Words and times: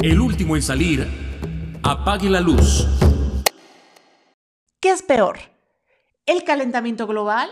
El 0.00 0.20
último 0.20 0.56
en 0.56 0.62
salir, 0.62 1.06
apague 1.82 2.28
la 2.28 2.40
luz. 2.40 2.86
¿Qué 4.80 4.90
es 4.90 5.02
peor? 5.02 5.38
¿El 6.26 6.44
calentamiento 6.44 7.06
global 7.06 7.50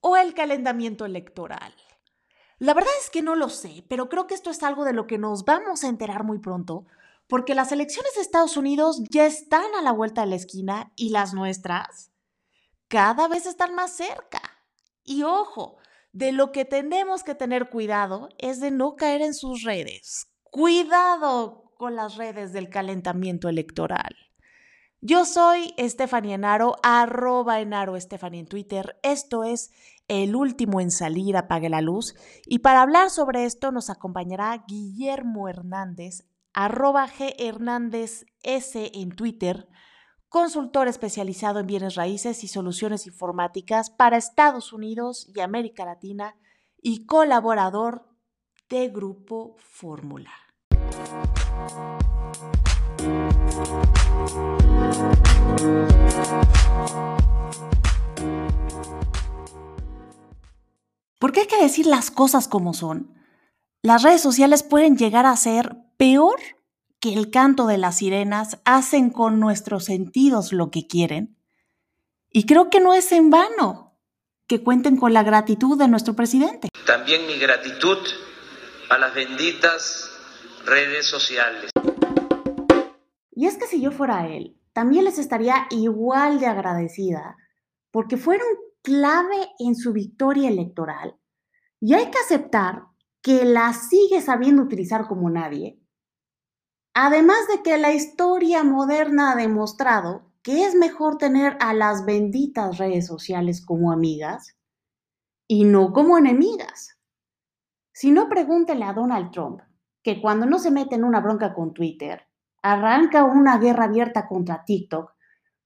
o 0.00 0.16
el 0.16 0.34
calentamiento 0.34 1.04
electoral? 1.04 1.74
La 2.58 2.74
verdad 2.74 2.92
es 3.00 3.10
que 3.10 3.22
no 3.22 3.34
lo 3.34 3.48
sé, 3.48 3.84
pero 3.88 4.08
creo 4.08 4.26
que 4.26 4.34
esto 4.34 4.50
es 4.50 4.62
algo 4.62 4.84
de 4.84 4.92
lo 4.92 5.06
que 5.06 5.18
nos 5.18 5.44
vamos 5.44 5.84
a 5.84 5.88
enterar 5.88 6.24
muy 6.24 6.38
pronto, 6.38 6.86
porque 7.28 7.54
las 7.54 7.72
elecciones 7.72 8.14
de 8.14 8.22
Estados 8.22 8.56
Unidos 8.56 9.02
ya 9.10 9.26
están 9.26 9.74
a 9.78 9.82
la 9.82 9.92
vuelta 9.92 10.22
de 10.22 10.28
la 10.28 10.36
esquina 10.36 10.92
y 10.96 11.10
las 11.10 11.34
nuestras 11.34 12.12
cada 12.92 13.26
vez 13.26 13.46
están 13.46 13.74
más 13.74 13.96
cerca. 13.96 14.42
Y 15.02 15.22
ojo, 15.22 15.78
de 16.12 16.30
lo 16.30 16.52
que 16.52 16.66
tenemos 16.66 17.24
que 17.24 17.34
tener 17.34 17.70
cuidado 17.70 18.28
es 18.36 18.60
de 18.60 18.70
no 18.70 18.96
caer 18.96 19.22
en 19.22 19.32
sus 19.32 19.62
redes. 19.62 20.31
Cuidado 20.52 21.72
con 21.78 21.96
las 21.96 22.16
redes 22.16 22.52
del 22.52 22.68
calentamiento 22.68 23.48
electoral. 23.48 24.14
Yo 25.00 25.24
soy 25.24 25.72
Estefania 25.78 26.34
Enaro, 26.34 26.76
arroba 26.82 27.60
Enaro 27.60 27.96
Estefania 27.96 28.40
en 28.40 28.46
Twitter. 28.46 28.98
Esto 29.02 29.44
es 29.44 29.70
El 30.08 30.36
último 30.36 30.82
en 30.82 30.90
salir, 30.90 31.38
apague 31.38 31.70
la 31.70 31.80
luz. 31.80 32.14
Y 32.44 32.58
para 32.58 32.82
hablar 32.82 33.08
sobre 33.08 33.46
esto 33.46 33.72
nos 33.72 33.88
acompañará 33.88 34.62
Guillermo 34.68 35.48
Hernández, 35.48 36.28
arroba 36.52 37.08
G 37.08 37.34
Hernández 37.38 38.26
S 38.42 38.90
en 38.92 39.12
Twitter, 39.12 39.70
consultor 40.28 40.86
especializado 40.86 41.60
en 41.60 41.66
bienes 41.66 41.94
raíces 41.94 42.44
y 42.44 42.48
soluciones 42.48 43.06
informáticas 43.06 43.88
para 43.88 44.18
Estados 44.18 44.74
Unidos 44.74 45.32
y 45.34 45.40
América 45.40 45.86
Latina 45.86 46.36
y 46.76 47.06
colaborador 47.06 48.11
de 48.72 48.88
Grupo 48.88 49.54
Fórmula. 49.58 50.30
Porque 61.18 61.40
hay 61.40 61.46
que 61.46 61.60
decir 61.60 61.84
las 61.84 62.10
cosas 62.10 62.48
como 62.48 62.72
son. 62.72 63.12
Las 63.82 64.02
redes 64.02 64.22
sociales 64.22 64.62
pueden 64.62 64.96
llegar 64.96 65.26
a 65.26 65.36
ser 65.36 65.76
peor 65.98 66.40
que 66.98 67.12
el 67.12 67.30
canto 67.30 67.66
de 67.66 67.76
las 67.76 67.98
sirenas 67.98 68.58
hacen 68.64 69.10
con 69.10 69.38
nuestros 69.38 69.84
sentidos 69.84 70.54
lo 70.54 70.70
que 70.70 70.86
quieren. 70.86 71.36
Y 72.30 72.46
creo 72.46 72.70
que 72.70 72.80
no 72.80 72.94
es 72.94 73.12
en 73.12 73.28
vano 73.28 73.98
que 74.46 74.62
cuenten 74.62 74.96
con 74.96 75.12
la 75.12 75.22
gratitud 75.22 75.78
de 75.78 75.88
nuestro 75.88 76.16
presidente. 76.16 76.68
También 76.86 77.26
mi 77.26 77.36
gratitud 77.36 77.98
a 78.92 78.98
las 78.98 79.14
benditas 79.14 80.10
redes 80.64 81.06
sociales. 81.06 81.70
Y 83.30 83.46
es 83.46 83.56
que 83.56 83.66
si 83.66 83.80
yo 83.80 83.90
fuera 83.90 84.28
él, 84.28 84.56
también 84.72 85.04
les 85.04 85.18
estaría 85.18 85.66
igual 85.70 86.40
de 86.40 86.46
agradecida 86.46 87.36
porque 87.90 88.16
fueron 88.16 88.46
clave 88.82 89.48
en 89.58 89.74
su 89.76 89.92
victoria 89.92 90.48
electoral. 90.48 91.16
Y 91.80 91.94
hay 91.94 92.10
que 92.10 92.18
aceptar 92.18 92.84
que 93.22 93.44
la 93.44 93.72
sigue 93.72 94.20
sabiendo 94.20 94.62
utilizar 94.62 95.06
como 95.06 95.30
nadie 95.30 95.82
Además 96.94 97.48
de 97.48 97.62
que 97.62 97.78
la 97.78 97.92
historia 97.92 98.64
moderna 98.64 99.32
ha 99.32 99.36
demostrado 99.36 100.30
que 100.42 100.66
es 100.66 100.74
mejor 100.74 101.16
tener 101.16 101.56
a 101.60 101.72
las 101.72 102.04
benditas 102.04 102.76
redes 102.76 103.06
sociales 103.06 103.64
como 103.64 103.92
amigas 103.92 104.56
y 105.48 105.64
no 105.64 105.92
como 105.92 106.18
enemigas. 106.18 106.98
Si 107.92 108.10
no, 108.10 108.28
pregúntele 108.28 108.84
a 108.84 108.92
Donald 108.92 109.30
Trump, 109.30 109.60
que 110.02 110.20
cuando 110.20 110.46
no 110.46 110.58
se 110.58 110.70
mete 110.70 110.94
en 110.94 111.04
una 111.04 111.20
bronca 111.20 111.54
con 111.54 111.72
Twitter, 111.72 112.26
arranca 112.62 113.24
una 113.24 113.58
guerra 113.58 113.84
abierta 113.84 114.26
contra 114.26 114.64
TikTok, 114.64 115.12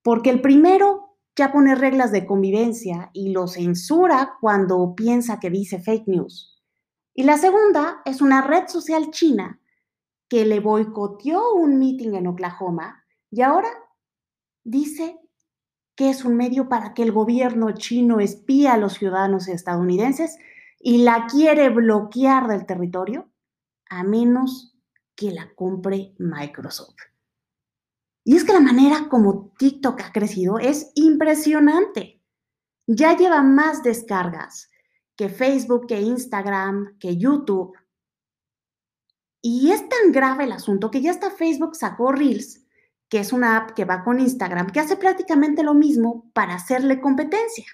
porque 0.01 0.29
el 0.29 0.41
primero 0.41 1.17
ya 1.35 1.51
pone 1.51 1.75
reglas 1.75 2.11
de 2.11 2.25
convivencia 2.25 3.11
y 3.13 3.31
lo 3.31 3.47
censura 3.47 4.37
cuando 4.41 4.95
piensa 4.95 5.39
que 5.39 5.49
dice 5.49 5.79
fake 5.79 6.07
news. 6.07 6.63
Y 7.13 7.23
la 7.23 7.37
segunda 7.37 8.01
es 8.05 8.21
una 8.21 8.41
red 8.41 8.67
social 8.67 9.11
china 9.11 9.59
que 10.27 10.45
le 10.45 10.59
boicoteó 10.59 11.53
un 11.53 11.79
meeting 11.79 12.13
en 12.15 12.27
Oklahoma 12.27 13.03
y 13.31 13.41
ahora 13.41 13.69
dice 14.63 15.19
que 15.95 16.09
es 16.09 16.25
un 16.25 16.35
medio 16.35 16.69
para 16.69 16.93
que 16.93 17.03
el 17.03 17.11
gobierno 17.11 17.71
chino 17.71 18.19
espía 18.19 18.73
a 18.73 18.77
los 18.77 18.93
ciudadanos 18.93 19.47
estadounidenses 19.47 20.37
y 20.87 20.99
la 20.99 21.27
quiere 21.27 21.67
bloquear 21.67 22.47
del 22.47 22.65
territorio 22.65 23.29
a 23.89 24.05
menos 24.05 24.73
que 25.17 25.31
la 25.31 25.53
compre 25.53 26.15
Microsoft. 26.17 26.95
Y 28.23 28.37
es 28.37 28.45
que 28.45 28.53
la 28.53 28.61
manera 28.61 29.09
como 29.09 29.51
TikTok 29.57 29.99
ha 29.99 30.13
crecido 30.13 30.59
es 30.59 30.93
impresionante. 30.95 32.23
Ya 32.85 33.17
lleva 33.17 33.41
más 33.43 33.83
descargas 33.83 34.69
que 35.17 35.27
Facebook, 35.27 35.87
que 35.87 35.99
Instagram, 35.99 36.97
que 36.99 37.17
YouTube. 37.17 37.75
Y 39.41 39.71
es 39.71 39.89
tan 39.89 40.13
grave 40.13 40.45
el 40.45 40.53
asunto 40.53 40.89
que 40.89 41.01
ya 41.01 41.11
hasta 41.11 41.31
Facebook 41.31 41.75
sacó 41.75 42.13
Reels, 42.13 42.65
que 43.09 43.19
es 43.19 43.33
una 43.33 43.57
app 43.57 43.71
que 43.71 43.83
va 43.83 44.05
con 44.05 44.21
Instagram, 44.21 44.69
que 44.69 44.79
hace 44.79 44.95
prácticamente 44.95 45.63
lo 45.63 45.73
mismo 45.73 46.31
para 46.33 46.53
hacerle 46.53 47.01
competencia. 47.01 47.65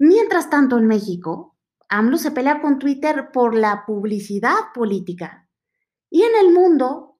Mientras 0.00 0.48
tanto, 0.48 0.78
en 0.78 0.86
México, 0.86 1.58
AMLO 1.90 2.16
se 2.16 2.30
pelea 2.30 2.62
con 2.62 2.78
Twitter 2.78 3.30
por 3.34 3.54
la 3.54 3.84
publicidad 3.84 4.72
política. 4.72 5.46
Y 6.08 6.22
en 6.22 6.34
el 6.40 6.54
mundo, 6.54 7.18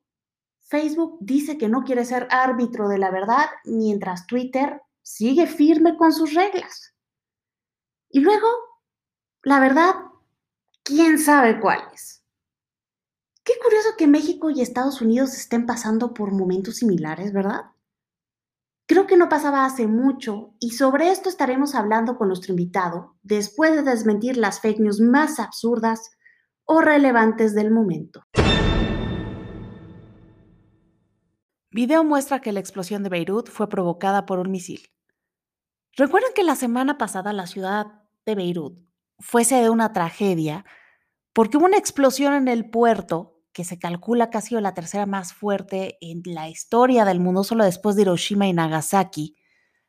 Facebook 0.63 1.19
dice 1.21 1.59
que 1.59 1.69
no 1.69 1.85
quiere 1.85 2.07
ser 2.07 2.27
árbitro 2.31 2.89
de 2.89 2.97
la 2.97 3.11
verdad, 3.11 3.51
mientras 3.65 4.27
Twitter 4.27 4.81
sigue 5.03 5.47
firme 5.47 5.99
con 5.99 6.15
sus 6.15 6.33
reglas. 6.33 6.95
Y 8.09 8.21
luego, 8.21 8.49
la 9.43 9.61
verdad, 9.61 9.97
¿quién 10.83 11.19
sabe 11.19 11.61
cuáles? 11.61 12.25
Qué 13.45 13.53
curioso 13.63 13.91
que 13.99 14.07
México 14.07 14.49
y 14.49 14.63
Estados 14.63 15.03
Unidos 15.03 15.35
estén 15.35 15.67
pasando 15.67 16.15
por 16.15 16.33
momentos 16.33 16.77
similares, 16.77 17.35
¿verdad? 17.35 17.61
Creo 18.91 19.07
que 19.07 19.17
no 19.17 19.29
pasaba 19.29 19.65
hace 19.65 19.87
mucho 19.87 20.57
y 20.59 20.71
sobre 20.71 21.13
esto 21.13 21.29
estaremos 21.29 21.77
hablando 21.77 22.19
con 22.19 22.27
nuestro 22.27 22.51
invitado 22.51 23.15
después 23.23 23.77
de 23.77 23.85
desmentir 23.85 24.37
las 24.37 24.61
fake 24.61 24.81
news 24.81 25.01
más 25.01 25.39
absurdas 25.39 26.11
o 26.65 26.81
relevantes 26.81 27.55
del 27.55 27.71
momento. 27.71 28.25
Video 31.71 32.03
muestra 32.03 32.41
que 32.41 32.51
la 32.51 32.59
explosión 32.59 33.05
de 33.05 33.11
Beirut 33.11 33.49
fue 33.49 33.69
provocada 33.69 34.27
por 34.27 34.41
un 34.41 34.51
misil. 34.51 34.89
Recuerden 35.97 36.33
que 36.35 36.43
la 36.43 36.57
semana 36.57 36.99
pasada 36.99 37.33
la 37.33 37.47
ciudad 37.47 37.87
de 38.27 38.35
Beirut 38.35 38.77
fuese 39.21 39.63
de 39.63 39.71
una 39.71 39.93
tragedia 39.93 40.65
porque 41.33 41.59
hubo 41.59 41.67
una 41.67 41.79
explosión 41.79 42.35
en 42.35 42.49
el 42.49 42.69
puerto 42.69 43.30
que 43.53 43.65
se 43.65 43.79
calcula 43.79 44.31
que 44.31 44.39
ha 44.39 44.41
sido 44.41 44.61
la 44.61 44.75
tercera 44.75 45.07
más 45.07 45.33
fuerte 45.33 45.99
en 46.01 46.23
la 46.25 46.49
historia 46.49 47.05
del 47.05 47.21
mundo, 47.21 47.45
solo 47.45 47.65
después 47.65 47.97
de 47.97 48.03
Hiroshima 48.03 48.47
y 48.47 48.53
Nagasaki, 48.53 49.37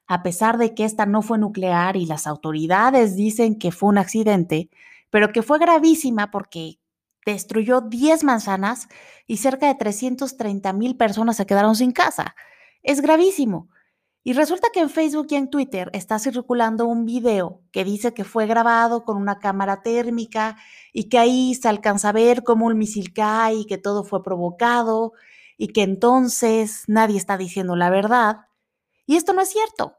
a 0.08 0.24
pesar 0.24 0.58
de 0.58 0.74
que 0.74 0.84
esta 0.84 1.06
no 1.06 1.22
fue 1.22 1.38
nuclear 1.38 1.96
y 1.96 2.06
las 2.06 2.28
autoridades 2.28 3.16
dicen 3.16 3.58
que 3.58 3.72
fue 3.72 3.90
un 3.90 3.98
accidente, 3.98 4.70
pero 5.10 5.32
que 5.32 5.42
fue 5.42 5.60
gravísima 5.60 6.32
porque 6.32 6.80
destruyó 7.26 7.82
10 7.82 8.24
manzanas 8.24 8.88
y 9.28 9.38
cerca 9.38 9.68
de 9.68 9.76
330 9.76 10.74
mil 10.74 10.98
personas 10.98 11.38
se 11.38 11.46
quedaron 11.46 11.76
sin 11.76 11.92
casa. 11.92 12.36
Es 12.84 13.02
gravísimo. 13.02 13.70
Y 14.24 14.34
resulta 14.34 14.68
que 14.72 14.82
en 14.82 14.90
Facebook 14.90 15.28
y 15.32 15.36
en 15.36 15.50
Twitter 15.50 15.90
está 15.94 16.20
circulando 16.20 16.86
un 16.86 17.06
video 17.06 17.62
que 17.72 17.84
dice 17.84 18.14
que 18.14 18.24
fue 18.24 18.46
grabado 18.46 19.04
con 19.04 19.18
una 19.18 19.40
cámara 19.40 19.82
térmica 19.82 20.58
y 20.94 21.10
que 21.10 21.18
ahí 21.18 21.56
se 21.56 21.68
alcanza 21.68 22.10
a 22.10 22.14
ver 22.14 22.44
cómo 22.44 22.68
un 22.68 22.78
misil 22.78 23.14
cae 23.14 23.56
y 23.56 23.66
que 23.66 23.80
todo 23.80 24.04
fue 24.04 24.22
provocado 24.22 25.14
y 25.58 25.70
que 25.70 25.82
entonces 25.82 26.84
nadie 26.88 27.18
está 27.18 27.38
diciendo 27.38 27.76
la 27.76 27.90
verdad. 27.90 28.42
Y 29.08 29.16
esto 29.16 29.34
no 29.34 29.42
es 29.42 29.50
cierto, 29.50 29.98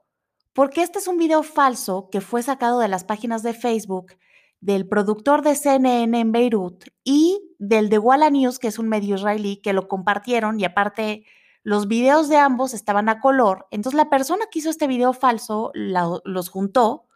porque 0.52 0.82
este 0.82 1.00
es 1.00 1.08
un 1.08 1.18
video 1.18 1.42
falso 1.42 2.08
que 2.10 2.20
fue 2.20 2.44
sacado 2.44 2.78
de 2.78 2.88
las 2.88 3.02
páginas 3.02 3.42
de 3.42 3.54
Facebook 3.54 4.14
del 4.60 4.86
productor 4.86 5.42
de 5.42 5.56
CNN 5.56 6.18
en 6.20 6.30
Beirut 6.30 6.84
y 7.02 7.40
del 7.58 7.88
de 7.88 7.98
Walla 7.98 8.30
News, 8.30 8.60
que 8.60 8.68
es 8.68 8.78
un 8.78 8.88
medio 8.88 9.16
israelí, 9.16 9.56
que 9.56 9.72
lo 9.72 9.88
compartieron 9.88 10.60
y 10.60 10.64
aparte 10.64 11.24
los 11.62 11.86
videos 11.88 12.28
de 12.28 12.36
ambos 12.36 12.74
estaban 12.74 13.08
a 13.08 13.20
color, 13.20 13.66
entonces 13.70 13.96
la 13.96 14.10
persona 14.10 14.46
que 14.50 14.58
hizo 14.58 14.70
este 14.70 14.86
video 14.86 15.12
falso 15.12 15.70
los 15.74 16.48
juntó 16.48 17.06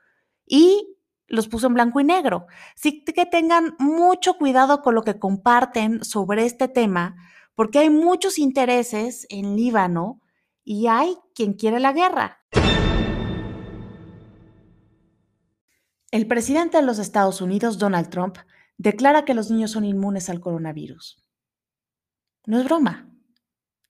y 0.46 0.96
los 1.28 1.48
puso 1.48 1.66
en 1.66 1.74
blanco 1.74 2.00
y 2.00 2.04
negro. 2.04 2.46
Así 2.76 3.02
que 3.04 3.26
tengan 3.26 3.74
mucho 3.78 4.34
cuidado 4.38 4.82
con 4.82 4.94
lo 4.94 5.02
que 5.02 5.18
comparten 5.18 6.04
sobre 6.04 6.44
este 6.44 6.68
tema, 6.68 7.16
porque 7.54 7.80
hay 7.80 7.90
muchos 7.90 8.38
intereses 8.38 9.26
en 9.30 9.56
Líbano 9.56 10.20
y 10.62 10.86
hay 10.86 11.16
quien 11.34 11.54
quiere 11.54 11.80
la 11.80 11.92
guerra. 11.92 12.38
El 16.12 16.28
presidente 16.28 16.78
de 16.78 16.84
los 16.84 16.98
Estados 16.98 17.40
Unidos, 17.40 17.78
Donald 17.78 18.08
Trump, 18.08 18.38
declara 18.78 19.24
que 19.24 19.34
los 19.34 19.50
niños 19.50 19.72
son 19.72 19.84
inmunes 19.84 20.30
al 20.30 20.40
coronavirus. 20.40 21.22
No 22.46 22.58
es 22.58 22.64
broma. 22.64 23.05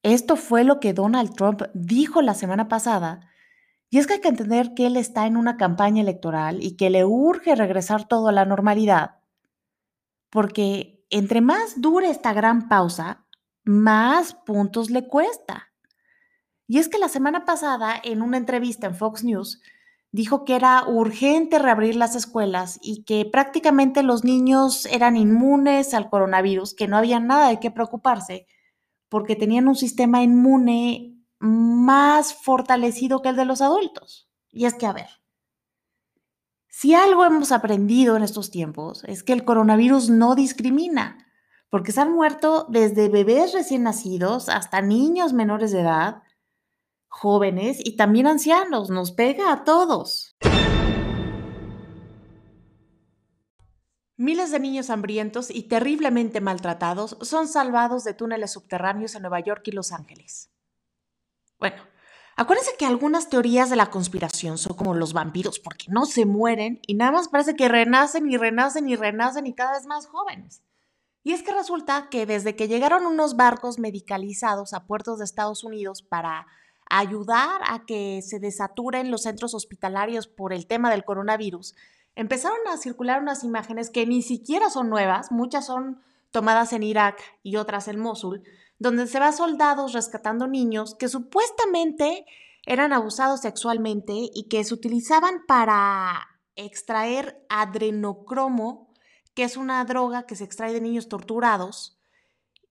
Esto 0.03 0.37
fue 0.37 0.65
lo 0.65 0.81
que 0.81 0.93
Donald 0.93 1.35
Trump 1.35 1.63
dijo 1.75 2.23
la 2.23 2.35
semana 2.35 2.69
pasada. 2.69 3.29
Y 3.91 3.99
es 3.99 4.07
que 4.07 4.15
hay 4.15 4.21
que 4.21 4.29
entender 4.29 4.75
que 4.75 4.87
él 4.87 4.97
está 4.97 5.27
en 5.27 5.37
una 5.37 5.57
campaña 5.57 6.03
electoral 6.03 6.63
y 6.63 6.77
que 6.77 6.91
le 6.91 7.05
urge 7.05 7.55
regresar 7.55 8.07
todo 8.07 8.29
a 8.29 8.33
la 8.33 8.45
normalidad. 8.45 9.17
Porque 10.31 11.05
entre 11.11 11.41
más 11.41 11.81
dure 11.81 12.11
esta 12.11 12.33
gran 12.33 12.69
pausa, 12.69 13.27
más 13.65 14.35
puntos 14.35 14.91
le 14.91 15.07
cuesta. 15.09 15.73
Y 16.69 16.79
es 16.79 16.89
que 16.89 16.99
la 16.99 17.09
semana 17.09 17.45
pasada, 17.45 17.95
en 18.03 18.23
una 18.23 18.37
entrevista 18.37 18.87
en 18.87 18.97
Fox 18.97 19.23
News, 19.23 19.61
dijo 20.13 20.45
que 20.45 20.57
era 20.57 20.85
urgente 20.87 21.59
reabrir 21.59 21.95
las 21.95 22.17
escuelas 22.17 22.79
y 22.83 23.05
que 23.05 23.29
prácticamente 23.31 24.03
los 24.03 24.25
niños 24.25 24.87
eran 24.87 25.17
inmunes 25.17 25.95
al 25.95 26.09
coronavirus, 26.09 26.75
que 26.75 26.89
no 26.89 26.97
había 26.97 27.21
nada 27.21 27.49
de 27.49 27.61
qué 27.61 27.71
preocuparse, 27.71 28.47
porque 29.09 29.37
tenían 29.37 29.69
un 29.69 29.77
sistema 29.77 30.23
inmune 30.23 31.17
más 31.39 32.35
fortalecido 32.35 33.23
que 33.23 33.29
el 33.29 33.37
de 33.37 33.45
los 33.45 33.61
adultos. 33.61 34.29
Y 34.51 34.65
es 34.65 34.75
que, 34.75 34.87
a 34.87 34.93
ver, 34.93 35.09
si 36.69 36.95
algo 36.95 37.25
hemos 37.25 37.53
aprendido 37.53 38.17
en 38.17 38.23
estos 38.23 38.51
tiempos 38.51 39.05
es 39.05 39.23
que 39.23 39.33
el 39.33 39.45
coronavirus 39.45 40.11
no 40.11 40.35
discrimina, 40.35 41.19
porque 41.71 41.93
se 41.93 42.01
han 42.01 42.13
muerto 42.13 42.67
desde 42.69 43.09
bebés 43.09 43.53
recién 43.53 43.83
nacidos 43.83 44.49
hasta 44.49 44.83
niños 44.83 45.33
menores 45.33 45.73
de 45.73 45.81
edad, 45.81 46.23
jóvenes 47.09 47.79
y 47.83 47.97
también 47.97 48.27
ancianos, 48.27 48.91
nos 48.91 49.13
pega 49.13 49.53
a 49.53 49.65
todos. 49.65 50.37
Miles 54.19 54.51
de 54.51 54.61
niños 54.61 54.89
hambrientos 54.89 55.51
y 55.51 55.65
terriblemente 55.65 56.41
maltratados 56.41 57.19
son 57.21 57.49
salvados 57.49 58.03
de 58.05 58.15
túneles 58.15 58.53
subterráneos 58.53 59.15
en 59.15 59.23
Nueva 59.23 59.41
York 59.41 59.63
y 59.67 59.73
Los 59.73 59.93
Ángeles. 59.93 60.51
Bueno, 61.59 61.83
acuérdense 62.35 62.77
que 62.79 62.87
algunas 62.87 63.29
teorías 63.29 63.69
de 63.69 63.77
la 63.77 63.91
conspiración 63.91 64.57
son 64.57 64.75
como 64.75 64.95
los 64.95 65.13
vampiros, 65.13 65.59
porque 65.59 65.87
no 65.89 66.07
se 66.07 66.25
mueren 66.25 66.81
y 66.87 66.95
nada 66.95 67.13
más 67.13 67.29
parece 67.29 67.57
que 67.57 67.69
renacen 67.69 68.31
y 68.31 68.39
renacen 68.39 68.89
y 68.89 68.97
renacen 68.97 69.47
y 69.47 69.55
cada 69.55 69.73
vez 69.73 69.87
más 69.87 70.07
jóvenes. 70.07 70.63
Y 71.23 71.33
es 71.33 71.43
que 71.43 71.53
resulta 71.53 72.09
que 72.09 72.25
desde 72.25 72.57
que 72.57 72.69
llegaron 72.69 73.05
unos 73.05 73.37
barcos 73.37 73.79
medicalizados 73.79 74.73
a 74.73 74.87
puertos 74.87 75.19
de 75.19 75.27
Estados 75.27 75.63
Unidos 75.63 76.01
para 76.01 76.47
ayudar 76.89 77.61
a 77.67 77.85
que 77.85 78.23
se 78.23 78.39
desaturen 78.39 79.11
los 79.11 79.25
centros 79.25 79.53
hospitalarios 79.53 80.27
por 80.27 80.55
el 80.55 80.67
tema 80.67 80.91
del 80.91 81.05
coronavirus, 81.05 81.75
empezaron 82.17 82.59
a 82.67 82.77
circular 82.79 83.23
unas 83.23 83.45
imágenes 83.45 83.91
que 83.91 84.07
ni 84.07 84.23
siquiera 84.23 84.71
son 84.71 84.91
nuevas, 84.91 85.31
muchas 85.31 85.67
son 85.67 86.03
tomadas 86.33 86.73
en 86.73 86.83
Irak 86.83 87.23
y 87.43 87.57
otras 87.57 87.87
en 87.87 88.01
Mosul, 88.01 88.43
donde 88.79 89.07
se 89.07 89.21
va 89.21 89.33
soldados 89.33 89.93
rescatando 89.93 90.49
niños 90.49 90.97
que 90.97 91.09
supuestamente 91.09 92.27
eran 92.65 92.93
abusados 92.93 93.43
sexualmente 93.43 94.13
y 94.13 94.49
que 94.49 94.65
se 94.65 94.75
utilizaban 94.75 95.47
para 95.47 96.27
extraer 96.57 97.45
adrenocromo, 97.49 98.93
que 99.35 99.45
es 99.45 99.57
una 99.57 99.85
droga 99.85 100.25
que 100.25 100.35
se 100.35 100.45
extrae 100.45 100.73
de 100.73 100.81
niños 100.81 101.09
torturados, 101.09 101.97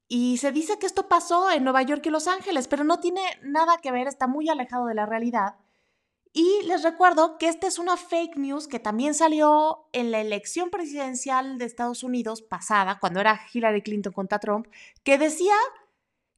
y 0.08 0.38
se 0.38 0.52
dice 0.52 0.78
que 0.78 0.86
esto 0.86 1.08
pasó 1.08 1.50
en 1.52 1.64
Nueva 1.64 1.82
York 1.82 2.06
y 2.06 2.10
Los 2.10 2.28
Ángeles, 2.28 2.68
pero 2.68 2.84
no 2.84 3.00
tiene 3.00 3.22
nada 3.42 3.78
que 3.82 3.92
ver, 3.92 4.08
está 4.08 4.28
muy 4.28 4.50
alejado 4.50 4.86
de 4.86 4.94
la 4.94 5.06
realidad. 5.06 5.56
Y 6.38 6.64
les 6.66 6.84
recuerdo 6.84 7.38
que 7.38 7.48
esta 7.48 7.66
es 7.66 7.80
una 7.80 7.96
fake 7.96 8.36
news 8.36 8.68
que 8.68 8.78
también 8.78 9.14
salió 9.14 9.88
en 9.94 10.12
la 10.12 10.20
elección 10.20 10.70
presidencial 10.70 11.58
de 11.58 11.64
Estados 11.64 12.04
Unidos 12.04 12.42
pasada, 12.42 13.00
cuando 13.00 13.22
era 13.22 13.40
Hillary 13.54 13.82
Clinton 13.82 14.12
contra 14.12 14.40
Trump, 14.40 14.68
que 15.06 15.18
decía 15.18 15.54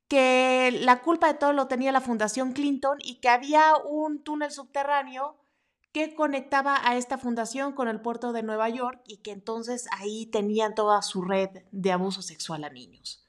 que 0.07 0.69
la 0.81 1.01
culpa 1.01 1.25
de 1.25 1.39
todo 1.39 1.51
lo 1.51 1.67
tenía 1.67 1.91
la 1.91 1.99
Fundación 1.99 2.51
Clinton 2.53 2.99
y 3.01 3.15
que 3.15 3.29
había 3.29 3.75
un 3.89 4.23
túnel 4.23 4.51
subterráneo 4.51 5.35
que 5.93 6.13
conectaba 6.13 6.79
a 6.87 6.95
esta 6.95 7.17
fundación 7.17 7.73
con 7.73 7.87
el 7.87 7.99
puerto 7.99 8.33
de 8.33 8.43
Nueva 8.43 8.69
York 8.69 9.01
y 9.07 9.17
que 9.17 9.31
entonces 9.31 9.87
ahí 9.97 10.27
tenían 10.27 10.75
toda 10.75 11.01
su 11.01 11.23
red 11.23 11.49
de 11.71 11.91
abuso 11.91 12.21
sexual 12.21 12.65
a 12.65 12.69
niños. 12.69 13.26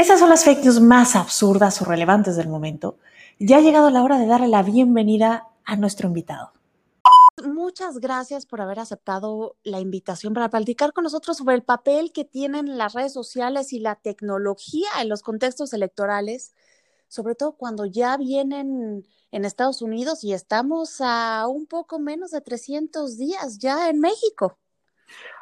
Esas 0.00 0.18
son 0.18 0.30
las 0.30 0.44
fake 0.44 0.64
news 0.64 0.80
más 0.80 1.14
absurdas 1.14 1.82
o 1.82 1.84
relevantes 1.84 2.34
del 2.34 2.48
momento. 2.48 2.96
Ya 3.38 3.58
ha 3.58 3.60
llegado 3.60 3.90
la 3.90 4.02
hora 4.02 4.18
de 4.18 4.24
darle 4.24 4.48
la 4.48 4.62
bienvenida 4.62 5.48
a 5.66 5.76
nuestro 5.76 6.08
invitado. 6.08 6.54
Muchas 7.44 7.98
gracias 7.98 8.46
por 8.46 8.62
haber 8.62 8.78
aceptado 8.78 9.56
la 9.62 9.78
invitación 9.78 10.32
para 10.32 10.48
platicar 10.48 10.94
con 10.94 11.04
nosotros 11.04 11.36
sobre 11.36 11.54
el 11.54 11.62
papel 11.62 12.12
que 12.12 12.24
tienen 12.24 12.78
las 12.78 12.94
redes 12.94 13.12
sociales 13.12 13.74
y 13.74 13.78
la 13.78 13.94
tecnología 13.94 14.88
en 15.02 15.10
los 15.10 15.20
contextos 15.20 15.74
electorales, 15.74 16.54
sobre 17.08 17.34
todo 17.34 17.52
cuando 17.58 17.84
ya 17.84 18.16
vienen 18.16 19.06
en 19.32 19.44
Estados 19.44 19.82
Unidos 19.82 20.24
y 20.24 20.32
estamos 20.32 21.02
a 21.02 21.46
un 21.46 21.66
poco 21.66 21.98
menos 21.98 22.30
de 22.30 22.40
300 22.40 23.18
días 23.18 23.58
ya 23.58 23.90
en 23.90 24.00
México. 24.00 24.56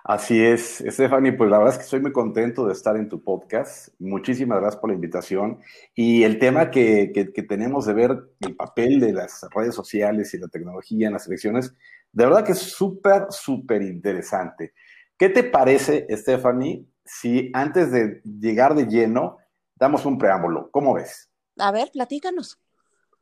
Así 0.04 0.42
es, 0.42 0.82
Stephanie, 0.86 1.32
pues 1.32 1.50
la 1.50 1.58
verdad 1.58 1.74
es 1.74 1.78
que 1.78 1.84
estoy 1.84 2.00
muy 2.00 2.12
contento 2.12 2.66
de 2.66 2.72
estar 2.72 2.96
en 2.96 3.08
tu 3.08 3.22
podcast. 3.22 3.88
Muchísimas 3.98 4.58
gracias 4.58 4.80
por 4.80 4.88
la 4.88 4.94
invitación. 4.94 5.58
Y 5.94 6.22
el 6.22 6.38
tema 6.38 6.70
que, 6.70 7.12
tenemos 7.46 7.84
de 7.84 7.92
ver 7.92 8.18
el 8.40 8.56
papel 8.56 9.00
de 9.00 9.12
las 9.12 9.46
redes 9.54 9.74
sociales 9.74 10.32
y 10.32 10.38
la 10.38 10.48
tecnología 10.48 11.08
en 11.08 11.12
las 11.12 11.26
elecciones, 11.26 11.74
de 12.10 12.24
verdad 12.24 12.44
que 12.44 12.52
es 12.52 12.58
súper, 12.58 13.26
súper 13.28 13.82
interesante. 13.82 14.72
¿Qué 15.18 15.28
te 15.28 15.42
parece, 15.42 16.06
Stephanie, 16.10 16.86
si 17.04 17.50
antes 17.52 17.92
de 17.92 18.22
llegar 18.24 18.74
de 18.74 18.86
lleno, 18.86 19.36
damos 19.76 20.06
un 20.06 20.16
preámbulo? 20.16 20.70
¿Cómo 20.70 20.94
ves? 20.94 21.28
A 21.58 21.70
ver, 21.70 21.90
platícanos. 21.92 22.58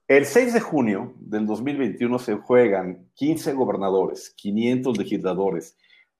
El 0.06 0.24
6 0.24 0.54
de 0.54 0.60
junio 0.60 1.14
del 1.18 1.46
2021 1.46 2.18
se 2.20 2.34
juegan 2.36 3.10
15 3.14 3.54
gobernadores, 3.54 4.30
500 4.36 4.98
legisladores, 4.98 5.76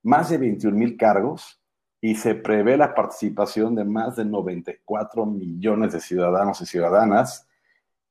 más 0.06 0.30
de 0.30 0.38
21 0.38 0.76
mil 0.76 0.96
cargos 0.96 1.60
y 2.00 2.14
se 2.14 2.36
prevé 2.36 2.76
la 2.76 2.94
participación 2.94 3.74
de 3.74 3.84
más 3.84 4.14
de 4.14 4.24
94 4.24 5.26
millones 5.26 5.92
de 5.92 6.00
ciudadanos 6.00 6.60
y 6.60 6.66
ciudadanas, 6.66 7.48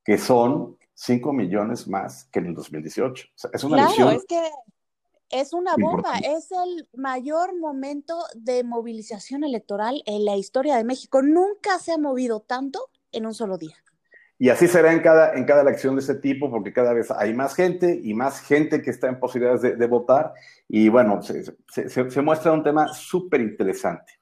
que 0.04 0.18
son 0.18 0.78
5 0.94 1.32
millones 1.32 1.88
más 1.88 2.26
que 2.26 2.40
en 2.40 2.48
el 2.48 2.56
2018. 2.56 3.28
es 3.54 3.64
una 3.64 3.88
claro, 3.88 4.12
es 4.12 4.26
que 4.26 4.42
es 5.30 5.54
una 5.54 5.76
bomba, 5.78 6.18
es 6.18 6.52
el 6.52 6.90
mayor 6.94 7.58
momento 7.58 8.20
de 8.36 8.66
movilización 8.66 9.46
electoral 9.46 10.04
en 10.06 10.26
la 10.26 10.36
historia 10.36 10.76
de 10.76 10.84
México. 10.84 11.22
Nunca 11.22 11.80
se 11.80 11.94
ha 11.94 11.98
movido 11.98 12.42
tanto 12.42 12.90
en 13.14 13.26
un 13.26 13.34
solo 13.34 13.58
día. 13.58 13.78
Y 14.38 14.50
así 14.50 14.68
será 14.68 14.92
en 14.92 15.00
cada, 15.00 15.34
en 15.34 15.46
cada 15.46 15.62
elección 15.62 15.96
de 15.96 16.02
este 16.02 16.16
tipo, 16.16 16.52
porque 16.52 16.74
cada 16.74 16.94
vez 16.94 17.10
hay 17.12 17.34
más 17.34 17.56
gente 17.56 18.00
y 18.04 18.14
más 18.14 18.42
gente 18.42 18.82
que 18.82 18.90
está 18.90 19.08
en 19.08 19.20
posibilidades 19.20 19.62
de, 19.62 19.88
votar. 19.88 20.34
Y 20.68 20.90
bueno, 20.90 21.22
se, 21.22 22.22
muestra 22.22 22.52
un 22.52 22.64
tema 22.64 22.90
súper 22.90 23.42
interesante. 23.42 24.14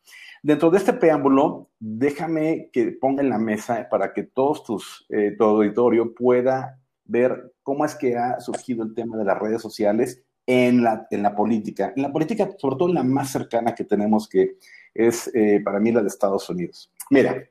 Dentro 0.44 0.70
de 0.70 0.78
este 0.78 0.94
preámbulo, 0.94 1.70
déjame 1.80 2.70
que 2.72 2.92
ponga 2.92 3.24
en 3.24 3.30
la 3.30 3.40
mesa 3.40 3.88
para 3.90 4.14
que 4.14 4.24
todos 4.24 4.64
tus, 4.64 5.06
eh, 5.10 5.36
todo 5.38 5.58
auditorio 5.58 6.14
pueda 6.14 6.80
ver 7.06 7.54
cómo 7.64 7.86
es 7.86 7.96
que 7.96 8.18
ha 8.18 8.40
surgido 8.40 8.84
el 8.84 8.94
tema 8.94 9.18
de 9.18 9.26
las 9.26 9.40
redes 9.40 9.62
sociales 9.62 10.22
en 10.46 10.84
la, 10.84 11.08
en 11.10 11.24
la 11.24 11.36
política. 11.36 11.94
En 11.96 12.04
la 12.04 12.12
política, 12.12 12.50
sobre 12.58 12.76
todo 12.76 12.90
en 12.90 12.96
la 12.96 13.04
más 13.04 13.32
cercana 13.32 13.74
que 13.74 13.86
tenemos, 13.86 14.28
que 14.28 14.58
es 14.94 15.32
eh, 15.34 15.62
para 15.64 15.80
mí 15.80 15.92
la 15.92 16.02
de 16.02 16.08
Estados 16.08 16.50
Unidos. 16.50 16.92
Mira, 17.10 17.44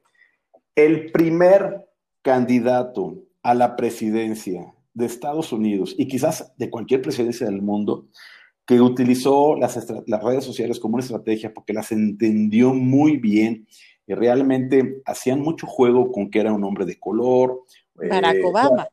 el 0.77 1.11
primer 1.11 1.87
candidato 2.23 3.19
a 3.43 3.55
la 3.55 3.77
presidencia 3.77 4.73
de 4.95 5.07
Estados 5.07 5.53
Unidos 5.53 5.95
y 5.99 6.07
quizás 6.07 6.53
de 6.57 6.71
cualquier 6.71 7.03
presidencia 7.03 7.47
del 7.47 7.63
mundo 7.63 8.07
que 8.67 8.81
utilizó 8.81 9.57
las, 9.57 9.75
redes 10.23 10.45
sociales 10.45 10.79
como 10.79 10.95
una 10.95 11.03
estrategia 11.03 11.53
porque 11.53 11.73
las 11.73 11.91
entendió 11.93 12.73
muy 12.73 13.17
bien 13.17 13.67
y 14.07 14.15
realmente 14.15 15.03
hacían 15.05 15.41
mucho 15.41 15.67
juego 15.67 16.13
con 16.13 16.31
que 16.31 16.41
era 16.41 16.53
un 16.53 16.65
hombre 16.65 16.85
de 16.85 16.99
color. 16.99 17.63
Barack 17.95 18.37
eh, 18.37 18.45
Obama. 18.45 18.89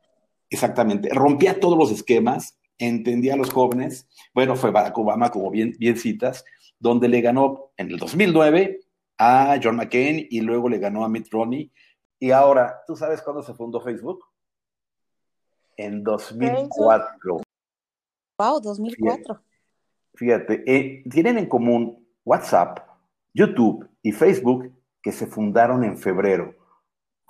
Exactamente, 0.50 1.10
rompía 1.10 1.60
todos 1.60 1.78
los 1.78 1.92
esquemas, 1.92 2.58
entendía 2.80 3.36
a 3.36 3.38
los 3.38 3.52
jóvenes. 3.52 4.08
Bueno, 4.34 4.56
fue 4.56 4.72
Barack 4.72 4.98
Obama, 4.98 5.30
como 5.30 5.52
bien, 5.52 5.76
bien 5.78 5.98
citas, 5.98 6.44
donde 6.80 7.08
le 7.08 7.22
ganó 7.22 7.72
en 7.78 7.92
el 7.92 7.98
2009 7.98 8.80
a 9.20 9.60
John 9.62 9.76
McCain 9.76 10.26
y 10.30 10.42
luego 10.42 10.70
le 10.70 10.80
ganó 10.80 11.04
a 11.04 11.10
Mitt 11.10 11.28
Romney 11.30 11.72
y 12.20 12.32
ahora, 12.32 12.82
¿tú 12.86 12.96
sabes 12.96 13.22
cuándo 13.22 13.42
se 13.42 13.54
fundó 13.54 13.80
Facebook? 13.80 14.26
En 15.78 16.04
2004. 16.04 17.42
Wow, 18.38 18.62
2004. 18.62 19.42
Fíjate, 20.16 20.64
eh, 20.68 21.04
tienen 21.10 21.38
en 21.38 21.48
común 21.48 22.06
WhatsApp, 22.26 22.80
YouTube 23.34 23.88
y 24.02 24.12
Facebook 24.12 24.72
que 25.02 25.14
se 25.14 25.28
fundaron 25.28 25.84
en 25.84 25.98
febrero. 25.98 26.56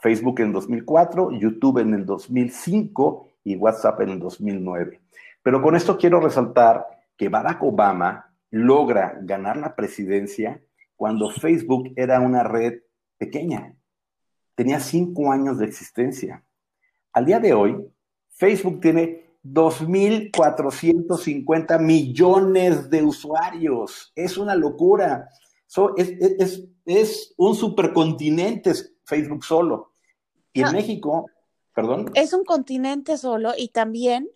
Facebook 0.01 0.39
en 0.39 0.53
2004, 0.53 1.31
YouTube 1.33 1.79
en 1.79 1.93
el 1.93 2.05
2005 2.05 3.29
y 3.43 3.55
WhatsApp 3.55 4.01
en 4.01 4.09
el 4.09 4.19
2009. 4.19 5.01
Pero 5.43 5.61
con 5.61 5.75
esto 5.75 5.97
quiero 5.97 6.19
resaltar 6.19 6.85
que 7.15 7.29
Barack 7.29 7.61
Obama 7.63 8.33
logra 8.49 9.19
ganar 9.21 9.57
la 9.57 9.75
presidencia 9.75 10.61
cuando 10.95 11.29
Facebook 11.29 11.93
era 11.95 12.19
una 12.19 12.43
red 12.43 12.81
pequeña. 13.17 13.75
Tenía 14.59 14.81
cinco 14.81 15.31
años 15.31 15.57
de 15.57 15.65
existencia. 15.67 16.43
Al 17.13 17.25
día 17.25 17.39
de 17.39 17.53
hoy, 17.53 17.77
Facebook 18.27 18.81
tiene 18.81 19.37
2.450 19.41 21.79
millones 21.79 22.89
de 22.89 23.01
usuarios. 23.01 24.11
Es 24.15 24.37
una 24.37 24.55
locura. 24.55 25.29
es, 25.95 27.33
un 27.37 27.55
supercontinente 27.55 28.73
Facebook 29.05 29.45
solo. 29.45 29.93
Y 30.51 30.61
en 30.61 30.73
México, 30.73 31.31
perdón. 31.73 32.11
Es 32.13 32.33
un 32.33 32.43
continente 32.43 33.15
solo 33.15 33.53
y 33.57 33.69
también 33.69 34.29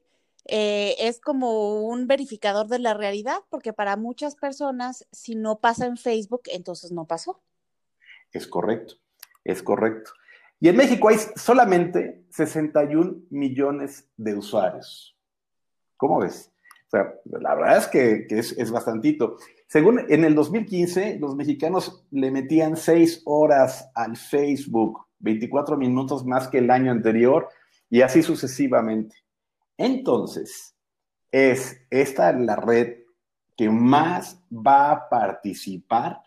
eh, 0.46 0.96
es 1.00 1.20
como 1.20 1.86
un 1.86 2.08
verificador 2.08 2.68
de 2.68 2.80
la 2.80 2.94
realidad, 2.94 3.40
porque 3.50 3.74
para 3.74 3.98
muchas 3.98 4.36
personas, 4.36 5.06
si 5.12 5.36
no 5.36 5.60
pasa 5.60 5.86
en 5.86 5.98
Facebook, 5.98 6.44
entonces 6.46 6.94
no 6.94 7.04
pasó. 7.04 7.42
Es 8.32 8.48
correcto, 8.48 8.96
es 9.44 9.62
correcto. 9.64 10.12
Y 10.60 10.70
en 10.70 10.78
México 10.78 11.10
hay 11.10 11.18
solamente 11.36 12.24
61 12.30 13.24
millones 13.30 14.08
de 14.16 14.36
usuarios. 14.36 15.18
¿Cómo 15.98 16.20
ves? 16.20 16.52
O 16.88 16.90
sea, 16.90 17.14
la 17.26 17.56
verdad 17.56 17.78
es 17.78 17.88
que, 17.88 18.28
es, 18.30 18.52
es, 18.58 18.72
bastantito. 18.72 19.38
Según 19.68 20.06
en 20.10 20.24
el 20.24 20.36
2015, 20.36 21.18
los 21.20 21.36
mexicanos 21.36 22.06
le 22.12 22.32
metían 22.32 22.78
6 22.78 23.24
horas 23.26 23.90
al 23.96 24.16
Facebook, 24.16 25.08
24 25.20 25.76
minutos 25.76 26.26
más 26.26 26.48
que 26.48 26.60
el 26.60 26.70
año 26.70 26.92
anterior, 26.92 27.50
y 27.90 28.02
así 28.02 28.22
sucesivamente. 28.22 29.16
Entonces, 29.78 30.76
es 31.32 31.82
esta 31.90 32.32
la 32.32 32.56
red 32.56 33.00
que 33.58 33.70
más 33.70 34.42
va 34.52 34.92
a 34.92 35.10
participar 35.10 36.22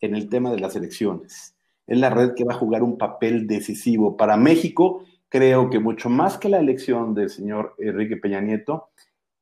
en 0.00 0.14
el 0.14 0.28
tema 0.28 0.50
de 0.50 0.60
las 0.60 0.76
elecciones. 0.76 1.56
Es 1.86 1.98
la 1.98 2.10
red 2.10 2.34
que 2.34 2.44
va 2.44 2.54
a 2.54 2.58
jugar 2.58 2.82
un 2.82 2.98
papel 2.98 3.46
decisivo 3.46 4.16
para 4.16 4.36
México. 4.36 5.04
Creo 5.28 5.70
que 5.70 5.78
mucho 5.78 6.08
más 6.08 6.38
que 6.38 6.48
la 6.48 6.58
elección 6.58 7.14
del 7.14 7.30
señor 7.30 7.74
Enrique 7.78 8.16
Peña 8.16 8.40
Nieto, 8.40 8.90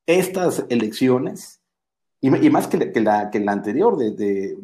estas 0.06 0.64
elecciones, 0.68 1.61
y, 2.23 2.30
más 2.50 2.66
que 2.66 2.76
la, 3.00 3.30
que 3.30 3.40
la, 3.40 3.52
anterior 3.52 3.97
de, 3.97 4.56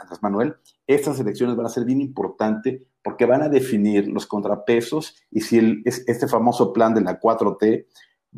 Andrés 0.00 0.22
Manuel, 0.22 0.56
estas 0.86 1.20
elecciones 1.20 1.54
van 1.54 1.66
a 1.66 1.70
ser 1.70 1.84
bien 1.84 2.00
importantes 2.00 2.80
porque 3.02 3.26
van 3.26 3.42
a 3.42 3.50
definir 3.50 4.08
los 4.08 4.26
contrapesos 4.26 5.14
y 5.30 5.42
si 5.42 5.82
este 5.84 6.26
famoso 6.26 6.72
plan 6.72 6.94
de 6.94 7.02
la 7.02 7.20
4T 7.20 7.86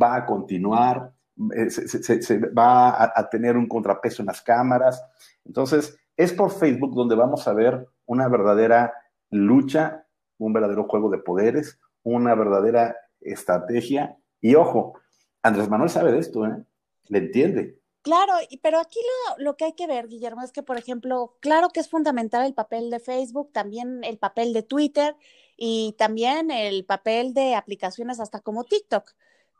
va 0.00 0.16
a 0.16 0.26
continuar, 0.26 1.12
eh, 1.55 1.71
se, 1.71 2.38
va 2.49 3.05
a, 3.05 3.28
tener 3.31 3.57
un 3.57 3.69
contrapeso 3.69 4.23
en 4.23 4.26
las 4.26 4.43
cámaras. 4.43 5.00
Entonces, 5.45 5.97
es 6.16 6.33
por 6.33 6.50
Facebook 6.50 6.95
donde 6.95 7.14
vamos 7.14 7.47
a 7.47 7.52
ver 7.52 7.87
una 8.06 8.28
verdadera 8.28 8.94
lucha, 9.30 10.06
un 10.38 10.52
verdadero 10.52 10.84
juego 10.84 11.10
de 11.10 11.18
poderes, 11.18 11.78
una 12.02 12.34
verdadera 12.34 12.96
estrategia. 13.20 14.16
Y 14.40 14.54
ojo, 14.54 14.94
Andrés 15.42 15.68
Manuel 15.68 15.90
sabe 15.90 16.12
de 16.12 16.18
esto, 16.18 16.46
¿eh? 16.46 16.64
Le 17.08 17.18
entiende. 17.18 17.78
Claro, 18.02 18.34
pero 18.62 18.78
aquí 18.78 19.00
lo, 19.36 19.44
lo, 19.44 19.56
que 19.56 19.64
hay 19.64 19.72
que 19.72 19.88
ver, 19.88 20.06
Guillermo, 20.06 20.42
es 20.42 20.52
que, 20.52 20.62
por 20.62 20.78
ejemplo, 20.78 21.36
claro 21.40 21.70
que 21.70 21.80
es 21.80 21.88
fundamental 21.88 22.46
el 22.46 22.54
papel 22.54 22.88
de 22.88 23.00
Facebook, 23.00 23.50
también 23.52 24.04
el 24.04 24.18
papel 24.18 24.52
de 24.52 24.62
Twitter 24.62 25.16
y 25.56 25.96
también 25.98 26.52
el 26.52 26.84
papel 26.84 27.34
de 27.34 27.56
aplicaciones 27.56 28.20
hasta 28.20 28.40
como 28.40 28.62
TikTok. 28.62 29.12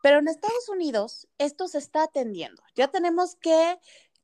Pero 0.03 0.19
en 0.19 0.29
Estados 0.29 0.69
Unidos 0.69 1.27
esto 1.39 1.67
se 1.67 1.79
está 1.79 2.05
atendiendo. 2.05 2.63
Ya 2.77 2.87
tenemos 2.89 3.35
que 3.35 3.79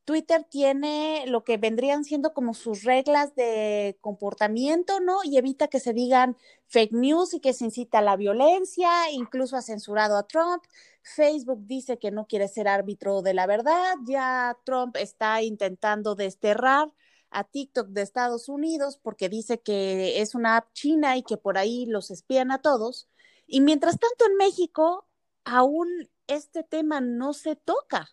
Twitter 0.05 0.43
tiene 0.49 1.25
lo 1.27 1.43
que 1.43 1.57
vendrían 1.57 2.03
siendo 2.03 2.33
como 2.33 2.53
sus 2.53 2.83
reglas 2.83 3.35
de 3.35 3.97
comportamiento, 4.01 4.99
¿no? 4.99 5.19
Y 5.23 5.37
evita 5.37 5.67
que 5.67 5.79
se 5.79 5.93
digan 5.93 6.37
fake 6.67 6.91
news 6.91 7.33
y 7.33 7.39
que 7.39 7.53
se 7.53 7.65
incita 7.65 7.99
a 7.99 8.01
la 8.01 8.17
violencia, 8.17 8.89
incluso 9.11 9.55
ha 9.55 9.61
censurado 9.61 10.17
a 10.17 10.27
Trump. 10.27 10.63
Facebook 11.01 11.65
dice 11.65 11.99
que 11.99 12.11
no 12.11 12.27
quiere 12.27 12.47
ser 12.47 12.67
árbitro 12.67 13.21
de 13.21 13.33
la 13.33 13.47
verdad. 13.47 13.95
Ya 14.05 14.57
Trump 14.65 14.97
está 14.97 15.41
intentando 15.41 16.15
desterrar 16.15 16.93
a 17.29 17.43
TikTok 17.43 17.87
de 17.89 18.01
Estados 18.01 18.49
Unidos 18.49 18.99
porque 19.01 19.29
dice 19.29 19.59
que 19.61 20.21
es 20.21 20.35
una 20.35 20.57
app 20.57 20.73
china 20.73 21.17
y 21.17 21.23
que 21.23 21.37
por 21.37 21.57
ahí 21.57 21.85
los 21.85 22.11
espían 22.11 22.51
a 22.51 22.61
todos. 22.61 23.09
Y 23.47 23.61
mientras 23.61 23.99
tanto 23.99 24.25
en 24.25 24.37
México 24.37 25.07
aún 25.45 25.87
este 26.27 26.63
tema 26.63 27.01
no 27.01 27.33
se 27.33 27.55
toca. 27.55 28.09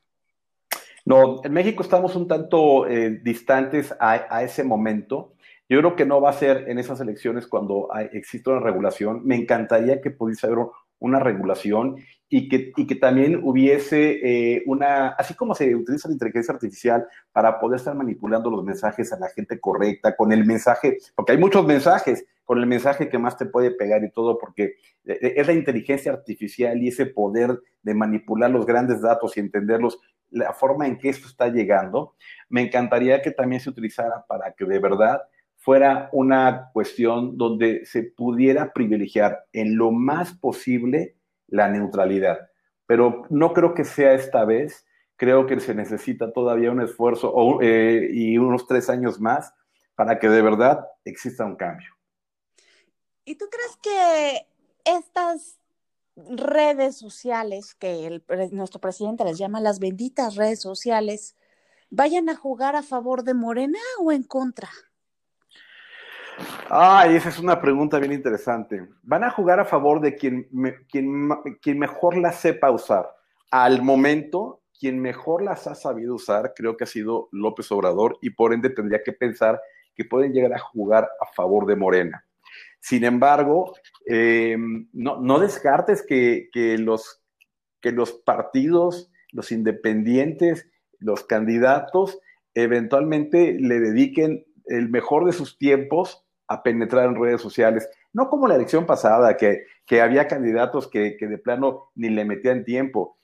No, 1.10 1.40
en 1.42 1.52
México 1.52 1.82
estamos 1.82 2.14
un 2.14 2.28
tanto 2.28 2.86
eh, 2.86 3.18
distantes 3.24 3.92
a, 3.98 4.44
ese 4.44 4.62
momento. 4.62 5.34
Yo 5.68 5.80
creo 5.80 5.96
que 5.96 6.06
no 6.06 6.20
va 6.20 6.30
a 6.30 6.34
ser 6.34 6.70
en 6.70 6.78
esas 6.78 7.00
elecciones 7.00 7.48
cuando 7.48 7.88
exista 8.12 8.52
una 8.52 8.60
regulación. 8.60 9.26
Me 9.26 9.34
encantaría 9.34 10.00
que 10.00 10.12
pudiese 10.12 10.46
haber 10.46 10.66
una 11.00 11.18
regulación 11.18 11.96
y 12.28 12.48
que, 12.48 12.94
también 12.94 13.40
hubiese 13.42 14.20
eh, 14.22 14.62
una, 14.66 15.08
así 15.08 15.34
como 15.34 15.56
se 15.56 15.74
utiliza 15.74 16.06
la 16.06 16.14
inteligencia 16.14 16.54
artificial 16.54 17.04
para 17.32 17.58
poder 17.58 17.80
estar 17.80 17.96
manipulando 17.96 18.48
los 18.48 18.62
mensajes 18.62 19.12
a 19.12 19.18
la 19.18 19.30
gente 19.30 19.58
correcta, 19.58 20.14
con 20.14 20.30
el 20.30 20.46
mensaje, 20.46 20.98
porque 21.16 21.32
hay 21.32 21.38
muchos 21.38 21.66
mensajes, 21.66 22.24
con 22.44 22.58
el 22.58 22.66
mensaje 22.66 23.08
que 23.08 23.18
más 23.18 23.36
te 23.36 23.46
puede 23.46 23.72
pegar 23.72 24.04
y 24.04 24.12
todo, 24.12 24.38
porque 24.38 24.74
eh, 25.06 25.34
es 25.36 25.44
la 25.44 25.54
inteligencia 25.54 26.12
artificial 26.12 26.80
y 26.80 26.86
ese 26.86 27.06
poder 27.06 27.58
de 27.82 27.94
manipular 27.94 28.48
los 28.52 28.64
grandes 28.64 29.00
datos 29.00 29.36
y 29.36 29.40
entenderlos, 29.40 29.98
la 30.30 30.52
forma 30.52 30.87
en 30.87 30.99
que 30.99 31.08
esto 31.08 31.26
está 31.26 31.49
llegando, 31.49 32.14
me 32.49 32.62
encantaría 32.62 33.22
que 33.22 33.30
también 33.30 33.60
se 33.60 33.70
utilizara 33.70 34.25
para 34.26 34.52
que 34.52 34.64
de 34.64 34.78
verdad 34.78 35.22
fuera 35.56 36.08
una 36.12 36.70
cuestión 36.72 37.37
donde 37.37 37.84
se 37.84 38.02
pudiera 38.02 38.72
privilegiar 38.72 39.44
en 39.52 39.76
lo 39.76 39.90
más 39.90 40.32
posible 40.32 41.16
la 41.49 41.68
neutralidad. 41.68 42.49
Pero 42.87 43.25
no 43.28 43.52
creo 43.52 43.75
que 43.75 43.84
sea 43.84 44.14
esta 44.14 44.44
vez. 44.44 44.87
Creo 45.16 45.46
que 45.46 45.60
se 45.60 45.75
necesita 45.75 46.32
todavía 46.32 46.72
un 46.72 46.80
esfuerzo 46.80 47.60
eh, 47.60 48.08
y 48.10 48.38
unos 48.38 48.66
tres 48.66 48.88
años 48.88 49.20
más 49.20 49.52
para 49.94 50.18
que 50.18 50.30
de 50.30 50.40
verdad 50.40 50.87
exista 51.04 51.44
un 51.44 51.56
cambio. 51.56 51.90
¿Y 53.26 53.34
tú 53.34 53.44
crees 53.50 53.76
que 53.82 54.46
estas 54.84 55.59
redes 56.28 56.98
sociales, 56.98 57.74
que 57.74 58.22
nuestro 58.52 58.80
presidente 58.80 59.24
les 59.24 59.38
llama 59.38 59.60
las 59.60 59.78
benditas 59.78 60.36
redes 60.36 60.60
sociales, 60.60 61.36
vayan 61.90 62.28
a 62.28 62.36
jugar 62.36 62.76
a 62.76 62.82
favor 62.82 63.24
de 63.24 63.34
Morena 63.34 63.78
o 64.00 64.12
en 64.12 64.22
contra? 64.22 64.68
Ay, 66.68 67.16
esa 67.16 67.28
es 67.28 67.38
una 67.38 67.60
pregunta 67.60 67.98
bien 67.98 68.12
interesante. 68.12 68.88
Van 69.02 69.24
a 69.24 69.30
jugar 69.30 69.60
a 69.60 69.64
favor 69.64 70.00
de 70.00 70.14
quien, 70.14 70.48
quien, 70.88 71.28
quien 71.60 71.78
mejor 71.78 72.16
las 72.16 72.36
sepa 72.36 72.70
usar. 72.70 73.10
Al 73.50 73.82
momento, 73.82 74.62
quien 74.78 75.00
mejor 75.00 75.42
las 75.42 75.66
ha 75.66 75.74
sabido 75.74 76.14
usar, 76.14 76.54
creo 76.54 76.76
que 76.76 76.84
ha 76.84 76.86
sido 76.86 77.28
López 77.32 77.70
Obrador 77.72 78.18
y 78.22 78.30
por 78.30 78.54
ende 78.54 78.70
tendría 78.70 79.02
que 79.02 79.12
pensar 79.12 79.60
que 79.94 80.04
pueden 80.04 80.32
llegar 80.32 80.54
a 80.54 80.58
jugar 80.58 81.10
a 81.20 81.26
favor 81.34 81.66
de 81.66 81.76
Morena. 81.76 82.24
Sin 82.80 83.04
embargo, 83.04 83.75
eh, 84.06 84.56
no, 84.92 85.38
descartes 85.38 86.02
que, 86.02 86.49
los, 86.78 87.22
que 87.80 87.92
los 87.92 88.12
partidos, 88.12 89.12
los 89.32 89.52
independientes, 89.52 90.68
los 90.99 91.25
candidatos, 91.25 92.18
eventualmente 92.54 93.56
le 93.60 93.80
dediquen 93.80 94.44
el 94.66 94.88
mejor 94.88 95.26
de 95.26 95.32
sus 95.32 95.58
tiempos 95.58 96.26
a 96.49 96.62
penetrar 96.62 97.06
en 97.06 97.20
redes 97.20 97.40
sociales. 97.40 97.88
No 98.12 98.28
como 98.28 98.49
la 98.49 98.56
elección 98.56 98.87
pasada, 98.87 99.37
que, 99.37 99.66
había 100.00 100.26
candidatos 100.26 100.88
que, 100.88 101.16
de 101.20 101.38
plano 101.38 101.90
ni 101.94 102.08
le 102.08 102.25
metían 102.25 102.64
tiempo. 102.64 103.18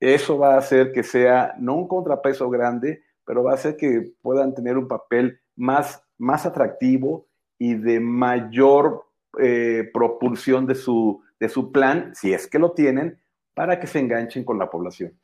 Eso 0.00 0.38
va 0.38 0.54
a 0.54 0.58
hacer 0.58 0.92
que 0.92 1.02
sea 1.02 1.54
no 1.58 1.74
un 1.74 1.88
contrapeso 1.88 2.48
grande, 2.48 3.02
pero 3.24 3.42
va 3.42 3.52
a 3.52 3.54
hacer 3.54 3.76
que 3.76 4.12
puedan 4.22 4.54
tener 4.54 4.78
un 4.78 4.86
papel 4.86 5.40
más, 5.56 6.02
más 6.16 6.46
atractivo 6.46 7.27
y 7.58 7.74
de 7.74 8.00
mayor 8.00 9.06
eh, 9.38 9.90
propulsión 9.92 10.66
de 10.66 10.74
su, 10.74 11.22
de 11.38 11.48
su 11.48 11.72
plan, 11.72 12.14
si 12.14 12.32
es 12.32 12.46
que 12.46 12.58
lo 12.58 12.72
tienen, 12.72 13.20
para 13.54 13.80
que 13.80 13.86
se 13.86 13.98
enganchen 13.98 14.44
con 14.44 14.58
la 14.58 14.70
población. 14.70 15.18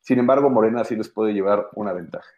Sin 0.00 0.18
embargo, 0.18 0.50
Morena 0.50 0.84
sí 0.84 0.96
les 0.96 1.08
puede 1.08 1.32
llevar 1.32 1.68
una 1.74 1.92
ventaja. 1.92 2.28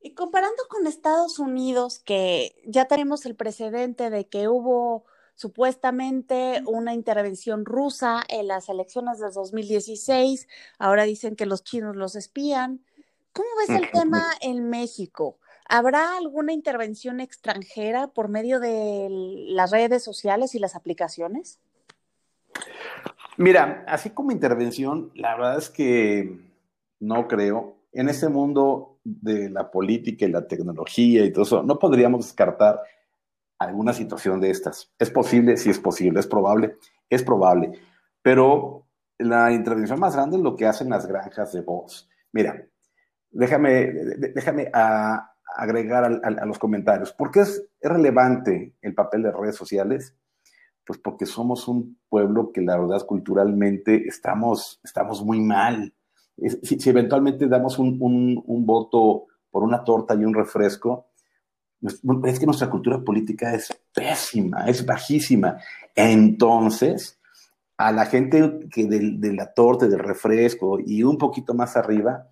Y 0.00 0.14
comparando 0.14 0.62
con 0.68 0.86
Estados 0.86 1.38
Unidos, 1.38 1.98
que 1.98 2.54
ya 2.64 2.86
tenemos 2.86 3.26
el 3.26 3.36
precedente 3.36 4.08
de 4.08 4.28
que 4.28 4.48
hubo 4.48 5.04
supuestamente 5.34 6.62
una 6.66 6.94
intervención 6.94 7.64
rusa 7.64 8.22
en 8.28 8.46
las 8.46 8.68
elecciones 8.68 9.18
de 9.20 9.30
2016, 9.30 10.48
ahora 10.78 11.04
dicen 11.04 11.36
que 11.36 11.46
los 11.46 11.64
chinos 11.64 11.96
los 11.96 12.14
espían. 12.14 12.84
¿Cómo 13.32 13.48
ves 13.58 13.70
el 13.70 13.90
tema 13.92 14.22
en 14.40 14.68
México? 14.70 15.38
¿Habrá 15.72 16.16
alguna 16.16 16.52
intervención 16.52 17.20
extranjera 17.20 18.08
por 18.08 18.28
medio 18.28 18.58
de 18.58 19.06
las 19.50 19.70
redes 19.70 20.02
sociales 20.02 20.56
y 20.56 20.58
las 20.58 20.74
aplicaciones? 20.74 21.60
Mira, 23.36 23.84
así 23.86 24.10
como 24.10 24.32
intervención, 24.32 25.12
la 25.14 25.36
verdad 25.36 25.58
es 25.58 25.70
que 25.70 26.40
no 26.98 27.28
creo 27.28 27.76
en 27.92 28.08
ese 28.08 28.28
mundo 28.28 28.98
de 29.04 29.48
la 29.48 29.70
política 29.70 30.24
y 30.24 30.32
la 30.32 30.48
tecnología 30.48 31.24
y 31.24 31.32
todo 31.32 31.44
eso, 31.44 31.62
no 31.62 31.78
podríamos 31.78 32.26
descartar 32.26 32.80
alguna 33.56 33.92
situación 33.92 34.40
de 34.40 34.50
estas. 34.50 34.92
Es 34.98 35.08
posible, 35.08 35.56
sí 35.56 35.70
es 35.70 35.78
posible, 35.78 36.18
es 36.18 36.26
probable, 36.26 36.74
es 37.08 37.22
probable, 37.22 37.78
pero 38.22 38.88
la 39.18 39.52
intervención 39.52 40.00
más 40.00 40.16
grande 40.16 40.36
es 40.36 40.42
lo 40.42 40.56
que 40.56 40.66
hacen 40.66 40.90
las 40.90 41.06
granjas 41.06 41.52
de 41.52 41.60
voz. 41.60 42.08
Mira, 42.32 42.66
déjame, 43.30 43.92
déjame 44.34 44.68
agregar 45.56 46.04
a, 46.04 46.46
los 46.46 46.58
comentarios. 46.58 47.12
¿Por 47.12 47.30
qué 47.30 47.40
es, 47.40 47.66
relevante 47.80 48.74
el 48.82 48.94
papel 48.94 49.22
de 49.22 49.32
redes 49.32 49.56
sociales? 49.56 50.14
Pues 50.84 50.98
porque 50.98 51.26
somos 51.26 51.68
un 51.68 51.98
pueblo 52.08 52.52
que 52.52 52.60
la 52.60 52.78
verdad 52.78 53.04
culturalmente 53.06 54.06
estamos, 54.06 54.80
estamos 54.84 55.24
muy 55.24 55.40
mal. 55.40 55.94
Si, 56.62 56.88
eventualmente 56.88 57.48
damos 57.48 57.78
un, 57.78 57.98
un, 58.00 58.66
voto 58.66 59.26
por 59.50 59.62
una 59.62 59.84
torta 59.84 60.14
y 60.14 60.24
un 60.24 60.34
refresco, 60.34 61.08
es 61.82 62.38
que 62.38 62.46
nuestra 62.46 62.70
cultura 62.70 63.00
política 63.00 63.54
es 63.54 63.68
pésima, 63.94 64.66
es 64.66 64.84
bajísima. 64.84 65.58
Entonces, 65.94 67.20
a 67.80 67.92
la 67.92 68.04
gente 68.04 68.68
que 68.70 68.84
de, 68.84 69.32
la 69.32 69.54
torta, 69.54 69.88
del 69.88 70.00
refresco 70.00 70.78
y 70.84 71.02
un 71.02 71.16
poquito 71.16 71.54
más 71.54 71.78
arriba, 71.78 72.28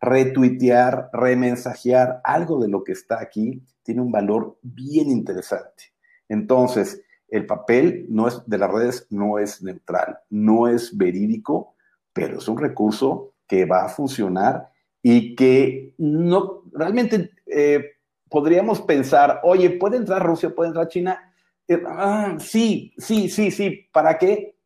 retuitear, 0.00 1.10
remensajear 1.12 2.20
algo 2.24 2.60
de 2.60 2.68
lo 2.68 2.84
que 2.84 2.92
está 2.92 3.20
aquí 3.20 3.62
tiene 3.82 4.00
un 4.00 4.12
valor 4.12 4.58
bien 4.62 5.10
interesante. 5.10 5.92
Entonces, 6.28 7.02
el 7.28 7.46
papel 7.46 8.06
no 8.08 8.28
es, 8.28 8.42
de 8.46 8.58
las 8.58 8.70
redes 8.70 9.06
no 9.10 9.38
es 9.38 9.62
neutral, 9.62 10.18
no 10.30 10.68
es 10.68 10.96
verídico, 10.96 11.74
pero 12.12 12.38
es 12.38 12.48
un 12.48 12.58
recurso 12.58 13.34
que 13.46 13.64
va 13.66 13.84
a 13.84 13.88
funcionar 13.88 14.70
y 15.02 15.34
que 15.34 15.94
no 15.98 16.64
realmente 16.72 17.30
eh, 17.46 17.96
podríamos 18.28 18.80
pensar, 18.82 19.40
oye, 19.42 19.70
¿puede 19.70 19.96
entrar 19.96 20.24
Rusia, 20.24 20.54
puede 20.54 20.68
entrar 20.68 20.88
China? 20.88 21.32
Eh, 21.68 21.82
ah, 21.86 22.36
sí, 22.38 22.92
sí, 22.98 23.28
sí, 23.28 23.50
sí. 23.50 23.88
¿Para 23.92 24.18
qué? 24.18 24.56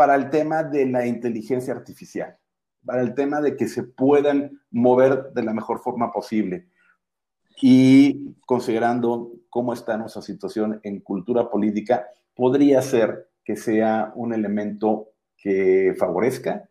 para 0.00 0.14
el 0.14 0.30
tema 0.30 0.62
de 0.62 0.86
la 0.86 1.06
inteligencia 1.06 1.74
artificial, 1.74 2.34
para 2.86 3.02
el 3.02 3.14
tema 3.14 3.42
de 3.42 3.54
que 3.54 3.68
se 3.68 3.82
puedan 3.82 4.59
mover 4.70 5.32
de 5.32 5.42
la 5.42 5.52
mejor 5.52 5.80
forma 5.80 6.12
posible. 6.12 6.66
Y 7.60 8.34
considerando 8.46 9.32
cómo 9.48 9.72
está 9.72 9.96
nuestra 9.96 10.22
situación 10.22 10.80
en 10.82 11.00
cultura 11.00 11.50
política, 11.50 12.06
podría 12.34 12.80
ser 12.82 13.28
que 13.44 13.56
sea 13.56 14.12
un 14.14 14.32
elemento 14.32 15.10
que 15.36 15.94
favorezca, 15.98 16.68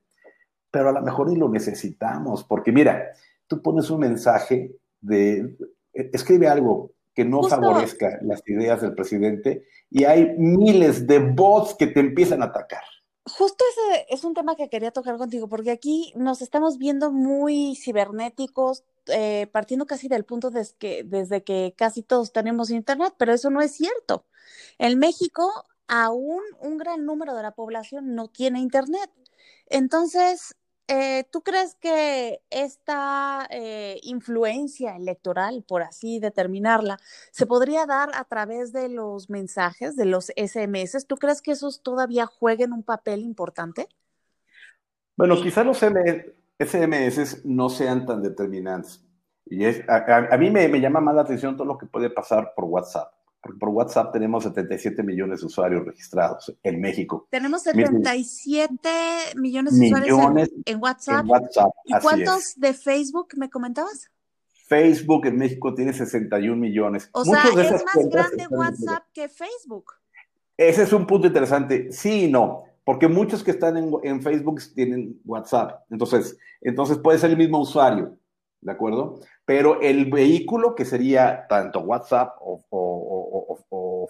pero 0.72 0.90
a 0.90 0.94
lo 0.94 1.02
mejor 1.02 1.30
ni 1.30 1.36
lo 1.36 1.50
necesitamos, 1.50 2.44
porque 2.44 2.72
mira, 2.72 3.12
tú 3.48 3.62
pones 3.62 3.90
un 3.90 4.00
mensaje 4.00 4.76
de, 5.02 5.58
escribe 5.94 6.48
algo 6.48 6.92
que 7.14 7.26
no 7.26 7.44
favorezca 7.44 8.20
las 8.22 8.48
ideas 8.48 8.82
del 8.82 8.94
presidente 8.94 9.64
y 9.90 10.06
hay 10.06 10.36
miles 10.38 11.06
de 11.06 11.20
bots 11.20 11.76
que 11.76 11.88
te 11.88 12.00
empiezan 12.00 12.42
a 12.42 12.46
atacar 12.46 12.84
justo 13.30 13.64
ese 13.72 14.06
es 14.10 14.24
un 14.24 14.34
tema 14.34 14.56
que 14.56 14.70
quería 14.70 14.92
tocar 14.92 15.18
contigo, 15.18 15.48
porque 15.48 15.72
aquí 15.72 16.14
nos 16.16 16.42
estamos 16.42 16.78
viendo 16.78 17.12
muy 17.12 17.76
cibernéticos, 17.76 18.84
eh, 19.08 19.48
partiendo 19.52 19.86
casi 19.86 20.08
del 20.08 20.26
punto 20.26 20.52
de 20.52 20.68
que, 20.78 21.04
desde 21.04 21.44
que 21.44 21.74
casi 21.78 22.04
todos 22.04 22.32
tenemos 22.32 22.70
internet, 22.70 23.14
pero 23.18 23.34
eso 23.34 23.50
no 23.50 23.62
es 23.62 23.72
cierto. 23.74 24.26
En 24.78 25.00
México, 25.00 25.66
aún 25.88 26.42
un 26.60 26.78
gran 26.78 27.06
número 27.06 27.36
de 27.36 27.44
la 27.44 27.52
población 27.52 28.16
no 28.16 28.28
tiene 28.28 28.60
internet. 28.60 29.10
Entonces, 29.68 30.56
eh, 30.90 31.24
¿Tú 31.32 31.42
crees 31.42 31.76
que 31.76 32.42
esta 32.50 33.48
eh, 33.52 34.00
influencia 34.04 34.96
electoral, 34.96 35.64
por 35.68 35.84
así 35.84 36.20
determinarla, 36.20 36.98
se 37.32 37.46
podría 37.46 37.86
dar 37.86 38.10
a 38.16 38.24
través 38.24 38.74
de 38.74 38.90
los 38.90 39.30
mensajes, 39.30 39.96
de 39.96 40.06
los 40.06 40.34
SMS? 40.36 41.06
¿Tú 41.06 41.18
crees 41.18 41.42
que 41.42 41.52
esos 41.52 41.84
todavía 41.84 42.26
jueguen 42.26 42.74
un 42.74 42.82
papel 42.82 43.22
importante? 43.22 43.88
Bueno, 45.16 45.40
quizás 45.42 45.66
los 45.66 45.78
SMS 45.78 47.46
no 47.46 47.70
sean 47.70 48.06
tan 48.08 48.24
determinantes. 48.24 49.06
Y 49.46 49.66
es, 49.66 49.82
a, 49.88 50.38
mí 50.38 50.50
me, 50.50 50.68
me 50.68 50.82
llama 50.82 51.02
más 51.02 51.14
la 51.14 51.22
atención 51.22 51.56
todo 51.56 51.68
lo 51.68 51.78
que 51.78 51.86
puede 51.86 52.10
pasar 52.10 52.54
por 52.56 52.66
WhatsApp 52.66 53.19
porque 53.42 53.58
por 53.58 53.70
WhatsApp 53.70 54.12
tenemos 54.12 54.44
77 54.44 55.02
millones 55.04 55.42
de 55.42 55.46
usuarios 55.46 55.86
registrados 55.86 56.54
en 56.64 56.82
México. 56.82 57.28
Tenemos 57.30 57.64
77 57.64 58.90
millones 59.36 59.80
de 59.80 59.86
usuarios 59.86 60.50
en, 60.66 60.82
WhatsApp. 60.82 61.26
¿Y 61.86 61.94
cuántos 62.02 62.60
de 62.60 62.74
Facebook 62.74 63.30
me 63.38 63.50
comentabas? 63.50 64.10
Facebook 64.68 65.26
en 65.26 65.38
México 65.38 65.74
tiene 65.74 65.94
61 65.94 66.56
millones. 66.56 67.10
O 67.14 67.26
sea, 67.26 67.44
es 67.44 67.84
más 67.86 68.10
grande 68.10 68.48
WhatsApp 68.50 69.04
que 69.14 69.30
Facebook. 69.30 69.94
Ese 70.56 70.84
es 70.84 70.94
un 70.94 71.08
punto 71.08 71.28
interesante. 71.28 71.92
Sí 71.92 72.26
y 72.26 72.32
no, 72.32 72.66
porque 72.84 73.08
muchos 73.08 73.44
que 73.44 73.52
están 73.52 73.78
en, 73.78 73.92
en 74.04 74.22
Facebook 74.22 74.62
tienen 74.76 75.20
WhatsApp. 75.26 75.86
Entonces, 75.90 76.38
entonces 76.62 76.98
puede 76.98 77.18
ser 77.18 77.32
el 77.32 77.38
mismo 77.38 77.60
usuario, 77.60 78.18
¿de 78.62 78.72
acuerdo? 78.72 79.20
Pero 79.46 79.82
el 79.82 80.12
vehículo 80.12 80.76
que 80.76 80.86
sería 80.86 81.48
tanto 81.48 81.80
WhatsApp 81.80 82.36
o, 82.40 82.64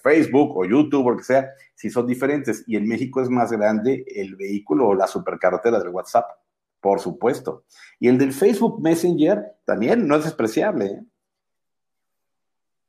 Facebook 0.01 0.57
o 0.57 0.65
YouTube 0.65 1.05
o 1.05 1.12
lo 1.12 1.17
que 1.17 1.23
sea, 1.23 1.49
si 1.75 1.89
son 1.89 2.07
diferentes. 2.07 2.63
Y 2.67 2.75
en 2.75 2.88
México 2.88 3.21
es 3.21 3.29
más 3.29 3.51
grande 3.51 4.05
el 4.07 4.35
vehículo 4.35 4.88
o 4.88 4.95
la 4.95 5.07
supercarretera 5.07 5.79
del 5.79 5.89
WhatsApp, 5.89 6.25
por 6.79 6.99
supuesto. 6.99 7.63
Y 7.99 8.07
el 8.07 8.17
del 8.17 8.33
Facebook 8.33 8.81
Messenger 8.81 9.57
también 9.65 10.07
no 10.07 10.15
es 10.15 10.23
despreciable. 10.23 10.85
¿eh? 10.85 11.03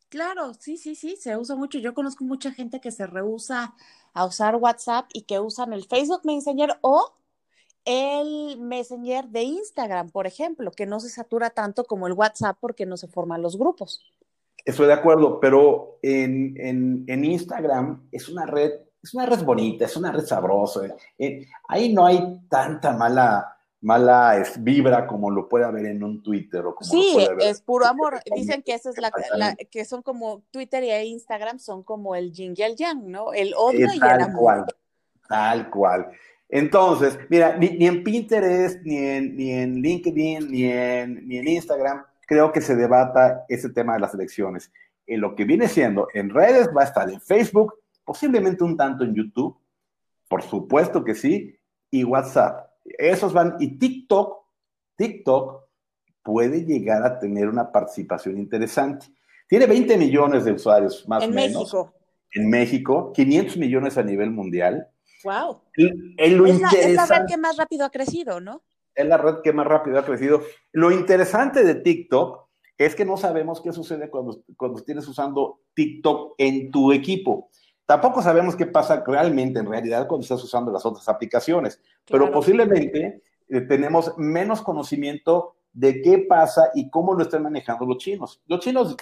Claro, 0.08 0.54
sí, 0.54 0.76
sí, 0.76 0.94
sí, 0.94 1.16
se 1.16 1.36
usa 1.36 1.54
mucho. 1.54 1.78
Yo 1.78 1.94
conozco 1.94 2.24
mucha 2.24 2.52
gente 2.52 2.80
que 2.80 2.90
se 2.90 3.06
rehúsa 3.06 3.74
a 4.12 4.24
usar 4.24 4.56
WhatsApp 4.56 5.06
y 5.12 5.22
que 5.22 5.38
usan 5.38 5.72
el 5.72 5.84
Facebook 5.84 6.22
Messenger 6.24 6.78
o 6.80 7.14
el 7.84 8.58
Messenger 8.58 9.28
de 9.28 9.42
Instagram, 9.42 10.10
por 10.10 10.26
ejemplo, 10.26 10.70
que 10.70 10.86
no 10.86 11.00
se 11.00 11.08
satura 11.08 11.50
tanto 11.50 11.84
como 11.84 12.06
el 12.06 12.12
WhatsApp 12.12 12.56
porque 12.60 12.86
no 12.86 12.96
se 12.96 13.08
forman 13.08 13.42
los 13.42 13.56
grupos. 13.56 14.12
Estoy 14.64 14.86
de 14.86 14.92
acuerdo, 14.92 15.40
pero 15.40 15.98
en, 16.02 17.04
Instagram 17.08 18.08
es 18.12 18.28
una 18.28 18.46
red, 18.46 18.72
es 19.02 19.14
una 19.14 19.26
red 19.26 19.42
bonita, 19.42 19.84
es 19.84 19.96
una 19.96 20.12
red 20.12 20.24
sabrosa. 20.24 20.94
Eh, 21.18 21.46
ahí 21.68 21.92
no 21.92 22.06
hay 22.06 22.40
tanta 22.48 22.92
mala, 22.92 23.56
mala 23.80 24.42
vibra 24.58 25.06
como 25.06 25.30
lo 25.30 25.48
puede 25.48 25.64
haber 25.64 25.86
en 25.86 26.04
un 26.04 26.22
Twitter 26.22 26.64
o 26.66 26.74
como 26.74 26.90
sí, 26.90 27.16
es 27.40 27.62
puro 27.62 27.86
amor. 27.86 28.20
Dicen 28.34 28.62
que 28.62 28.74
esa 28.74 28.90
es 28.90 28.98
la, 28.98 29.10
que 29.70 29.84
son 29.84 30.02
como 30.02 30.42
Twitter 30.50 30.84
y 30.84 30.90
Instagram 30.90 31.58
son 31.58 31.82
como 31.82 32.14
el 32.14 32.32
yin 32.32 32.54
y 32.56 32.62
el 32.62 32.76
yang, 32.76 33.10
¿no? 33.10 33.32
El 33.32 33.54
odio 33.56 33.88
y 33.92 33.96
el 33.96 34.02
amor. 34.02 34.40
Cual, 34.40 34.66
tal 35.28 35.70
cual. 35.70 36.10
Entonces, 36.50 37.16
mira, 37.28 37.56
ni, 37.56 37.86
en 37.86 38.02
Pinterest, 38.02 38.82
ni 38.82 38.96
en, 38.96 39.36
ni 39.36 39.52
en 39.52 39.80
LinkedIn, 39.80 40.50
ni 40.50 40.64
en, 40.64 41.28
ni 41.28 41.38
en 41.38 41.48
Instagram, 41.48 42.04
creo 42.30 42.52
que 42.52 42.60
se 42.60 42.76
debata 42.76 43.44
ese 43.48 43.70
tema 43.70 43.94
de 43.94 43.98
las 43.98 44.14
elecciones. 44.14 44.70
En 45.04 45.20
lo 45.20 45.34
que 45.34 45.44
viene 45.44 45.66
siendo 45.66 46.06
en 46.14 46.30
redes 46.30 46.68
va 46.68 46.82
a 46.82 46.84
estar 46.84 47.10
en 47.10 47.20
Facebook, 47.20 47.74
posiblemente 48.04 48.62
un 48.62 48.76
tanto 48.76 49.02
en 49.02 49.16
YouTube, 49.16 49.58
por 50.28 50.40
supuesto 50.44 51.02
que 51.02 51.16
sí, 51.16 51.58
y 51.90 52.04
WhatsApp. 52.04 52.70
Esos 52.84 53.32
van, 53.32 53.56
y 53.58 53.76
TikTok, 53.76 54.44
TikTok 54.94 55.64
puede 56.22 56.64
llegar 56.64 57.04
a 57.04 57.18
tener 57.18 57.48
una 57.48 57.72
participación 57.72 58.38
interesante. 58.38 59.06
Tiene 59.48 59.66
20 59.66 59.96
millones 59.96 60.44
de 60.44 60.52
usuarios, 60.52 61.08
más 61.08 61.24
o 61.24 61.28
menos. 61.30 61.34
En 61.34 61.58
México. 61.58 61.94
En 62.32 62.48
México, 62.48 63.12
500 63.12 63.56
millones 63.56 63.98
a 63.98 64.04
nivel 64.04 64.30
mundial. 64.30 64.86
Wow. 65.24 65.62
es, 65.74 66.32
la, 66.94 67.06
red 67.06 67.26
que 67.26 67.36
más 67.36 67.56
rápido 67.56 67.84
ha 67.84 67.90
crecido, 67.90 68.40
¿no? 68.40 68.62
Es 68.94 69.06
la 69.06 69.16
red 69.16 69.36
que 69.42 69.52
más 69.52 69.66
rápido 69.66 69.98
ha 69.98 70.04
crecido. 70.04 70.42
Lo 70.72 70.90
interesante 70.90 71.64
de 71.64 71.76
TikTok 71.76 72.48
es 72.76 72.94
que 72.94 73.04
no 73.04 73.16
sabemos 73.16 73.60
qué 73.60 73.72
sucede 73.72 74.08
cuando, 74.08 74.42
cuando 74.56 74.78
estás 74.78 75.06
usando 75.06 75.60
TikTok 75.74 76.34
en 76.38 76.70
tu 76.70 76.92
equipo. 76.92 77.50
Tampoco 77.86 78.22
sabemos 78.22 78.56
qué 78.56 78.66
pasa 78.66 79.02
realmente, 79.06 79.58
en 79.58 79.66
realidad, 79.66 80.06
cuando 80.06 80.22
estás 80.22 80.42
usando 80.42 80.70
las 80.70 80.86
otras 80.86 81.08
aplicaciones, 81.08 81.80
pero 82.06 82.30
posiblemente 82.30 83.22
eh, 83.48 83.60
tenemos 83.62 84.16
menos 84.16 84.62
conocimiento 84.62 85.56
de 85.72 86.02
qué 86.02 86.18
pasa 86.28 86.70
y 86.74 86.90
cómo 86.90 87.14
lo 87.14 87.22
están 87.22 87.42
manejando 87.42 87.86
los 87.86 87.98
chinos. 87.98 88.40
Los 88.46 88.60
chinos, 88.60 88.96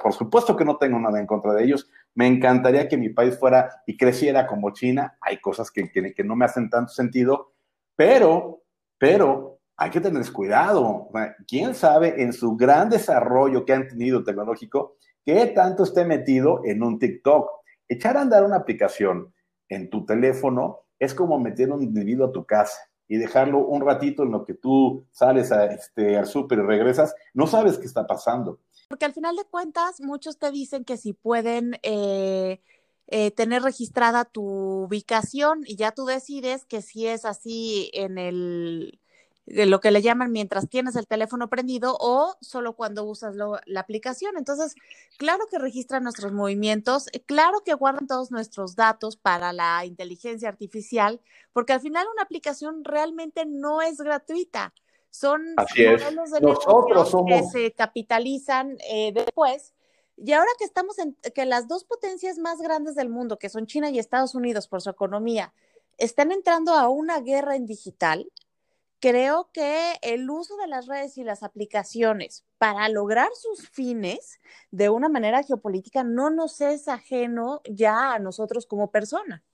por 0.00 0.12
supuesto 0.12 0.56
que 0.56 0.64
no 0.64 0.76
tengo 0.76 0.98
nada 0.98 1.18
en 1.18 1.26
contra 1.26 1.54
de 1.54 1.64
ellos, 1.64 1.88
me 2.14 2.26
encantaría 2.26 2.88
que 2.88 2.96
mi 2.96 3.10
país 3.10 3.38
fuera 3.38 3.82
y 3.86 3.96
creciera 3.96 4.46
como 4.46 4.72
China, 4.72 5.16
hay 5.20 5.38
cosas 5.38 5.70
que, 5.70 5.90
que, 5.90 6.24
no 6.24 6.36
me 6.36 6.44
hacen 6.44 6.70
tanto 6.70 6.92
sentido, 6.92 7.52
pero, 7.96 8.57
pero 8.98 9.60
hay 9.76 9.90
que 9.90 10.00
tener 10.00 10.30
cuidado. 10.32 11.08
¿Quién 11.46 11.74
sabe 11.74 12.20
en 12.22 12.32
su 12.32 12.56
gran 12.56 12.90
desarrollo 12.90 13.64
que 13.64 13.72
han 13.72 13.88
tenido 13.88 14.24
tecnológico, 14.24 14.96
qué 15.24 15.46
tanto 15.46 15.84
esté 15.84 16.04
metido 16.04 16.62
en 16.64 16.82
un 16.82 16.98
TikTok? 16.98 17.48
Echar 17.88 18.16
a 18.16 18.22
andar 18.22 18.44
una 18.44 18.56
aplicación 18.56 19.32
en 19.68 19.88
tu 19.88 20.04
teléfono 20.04 20.80
es 20.98 21.14
como 21.14 21.38
meter 21.38 21.70
un 21.70 21.82
individuo 21.82 22.26
a 22.26 22.32
tu 22.32 22.44
casa 22.44 22.78
y 23.06 23.16
dejarlo 23.16 23.66
un 23.66 23.80
ratito 23.80 24.24
en 24.24 24.32
lo 24.32 24.44
que 24.44 24.54
tú 24.54 25.06
sales 25.12 25.50
a, 25.52 25.66
este, 25.66 26.18
al 26.18 26.26
súper 26.26 26.58
y 26.58 26.62
regresas, 26.62 27.14
no 27.32 27.46
sabes 27.46 27.78
qué 27.78 27.86
está 27.86 28.06
pasando. 28.06 28.60
Porque 28.88 29.04
al 29.04 29.14
final 29.14 29.36
de 29.36 29.44
cuentas, 29.44 30.00
muchos 30.00 30.38
te 30.38 30.50
dicen 30.50 30.84
que 30.84 30.96
si 30.96 31.14
pueden 31.14 31.78
eh, 31.82 32.60
eh, 33.08 33.30
tener 33.30 33.62
registrada 33.62 34.24
tu 34.24 34.44
ubicación 34.44 35.62
y 35.66 35.76
ya 35.76 35.92
tú 35.92 36.04
decides 36.04 36.64
que 36.66 36.82
si 36.82 37.06
es 37.06 37.24
así 37.24 37.90
en 37.94 38.18
el 38.18 39.00
lo 39.50 39.80
que 39.80 39.90
le 39.90 40.02
llaman 40.02 40.30
mientras 40.30 40.68
tienes 40.68 40.94
el 40.96 41.06
teléfono 41.06 41.48
prendido 41.48 41.96
o 42.00 42.36
solo 42.40 42.74
cuando 42.74 43.04
usas 43.04 43.34
la 43.34 43.80
aplicación. 43.80 44.36
Entonces, 44.36 44.74
claro 45.16 45.46
que 45.50 45.58
registran 45.58 46.02
nuestros 46.02 46.32
movimientos, 46.32 47.06
eh, 47.12 47.22
claro 47.24 47.62
que 47.64 47.74
guardan 47.74 48.06
todos 48.06 48.30
nuestros 48.30 48.76
datos 48.76 49.16
para 49.16 49.52
la 49.52 49.84
inteligencia 49.86 50.48
artificial, 50.48 51.20
porque 51.52 51.72
al 51.72 51.80
final 51.80 52.06
una 52.12 52.22
aplicación 52.22 52.84
realmente 52.84 53.46
no 53.46 53.80
es 53.80 53.98
gratuita. 53.98 54.74
Son 55.10 55.42
modelos 55.56 56.30
de 56.30 56.40
negocio 56.40 57.24
que 57.26 57.42
se 57.44 57.72
capitalizan 57.72 58.76
eh, 58.90 59.12
después. 59.12 59.72
Y 60.20 60.32
ahora 60.32 60.50
que 60.58 60.64
estamos 60.64 60.98
en 60.98 61.14
que 61.34 61.44
las 61.44 61.68
dos 61.68 61.84
potencias 61.84 62.38
más 62.38 62.60
grandes 62.60 62.96
del 62.96 63.08
mundo, 63.08 63.38
que 63.38 63.48
son 63.48 63.66
China 63.66 63.90
y 63.90 63.98
Estados 63.98 64.34
Unidos 64.34 64.66
por 64.66 64.82
su 64.82 64.90
economía, 64.90 65.52
están 65.96 66.32
entrando 66.32 66.72
a 66.72 66.88
una 66.88 67.20
guerra 67.20 67.54
en 67.54 67.66
digital, 67.66 68.30
creo 69.00 69.50
que 69.52 69.94
el 70.02 70.28
uso 70.28 70.56
de 70.56 70.66
las 70.66 70.86
redes 70.86 71.18
y 71.18 71.24
las 71.24 71.42
aplicaciones 71.42 72.44
para 72.58 72.88
lograr 72.88 73.28
sus 73.34 73.68
fines 73.68 74.40
de 74.70 74.88
una 74.88 75.08
manera 75.08 75.42
geopolítica 75.42 76.02
no 76.02 76.30
nos 76.30 76.60
es 76.60 76.88
ajeno 76.88 77.60
ya 77.64 78.12
a 78.14 78.18
nosotros 78.18 78.66
como 78.66 78.90
persona. 78.90 79.44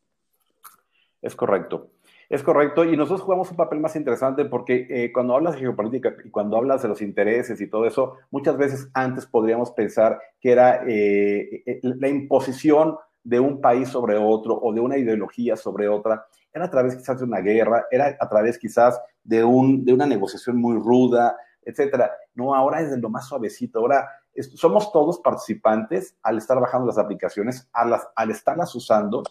Es 1.21 1.37
correcto. 1.37 1.91
Es 2.29 2.43
correcto, 2.43 2.85
y 2.85 2.97
nosotros 2.97 3.21
jugamos 3.21 3.51
un 3.51 3.57
papel 3.57 3.81
más 3.81 3.97
interesante 3.97 4.45
porque 4.47 4.87
eh, 4.89 5.13
cuando 5.13 5.35
hablas 5.35 5.55
de 5.55 5.61
geopolítica 5.61 6.15
y 6.25 6.31
cuando 6.31 6.57
hablas 6.57 6.83
de 6.83 6.89
los 6.89 7.03
intereses 7.03 7.61
y 7.61 7.69
todo 7.69 7.87
eso, 7.87 8.17
muchas 8.31 8.57
veces 8.57 8.89
antes 8.95 9.27
podríamos 9.27 9.71
pensar 9.73 10.19
que 10.41 10.53
era 10.53 10.85
eh, 10.87 11.63
eh, 11.67 11.81
la 11.83 12.09
imposición 12.09 12.97
de 13.23 13.41
un 13.41 13.61
país 13.61 13.89
sobre 13.89 14.17
otro 14.17 14.55
o 14.55 14.73
de 14.73 14.81
una 14.81 14.97
ideología 14.97 15.57
sobre 15.57 15.89
otra, 15.89 16.27
era 16.53 16.67
a 16.67 16.71
través 16.71 16.97
quizás 16.97 17.19
de 17.19 17.25
una 17.25 17.41
guerra, 17.41 17.87
era 17.91 18.17
a 18.19 18.29
través 18.29 18.59
quizás 18.59 19.01
de, 19.23 19.43
un, 19.43 19.85
de 19.85 19.93
una 19.93 20.07
negociación 20.07 20.57
muy 20.57 20.77
ruda, 20.79 21.37
etcétera. 21.63 22.13
No, 22.35 22.55
ahora 22.55 22.81
es 22.81 22.91
de 22.91 22.99
lo 22.99 23.09
más 23.09 23.27
suavecito, 23.27 23.81
ahora 23.81 24.09
somos 24.55 24.93
todos 24.93 25.21
participantes 25.21 26.17
al 26.23 26.39
estar 26.39 26.59
bajando 26.61 26.87
las 26.87 26.99
aplicaciones, 26.99 27.69
al, 27.73 27.95
al 28.15 28.31
estarlas 28.31 28.75
usando, 28.75 29.23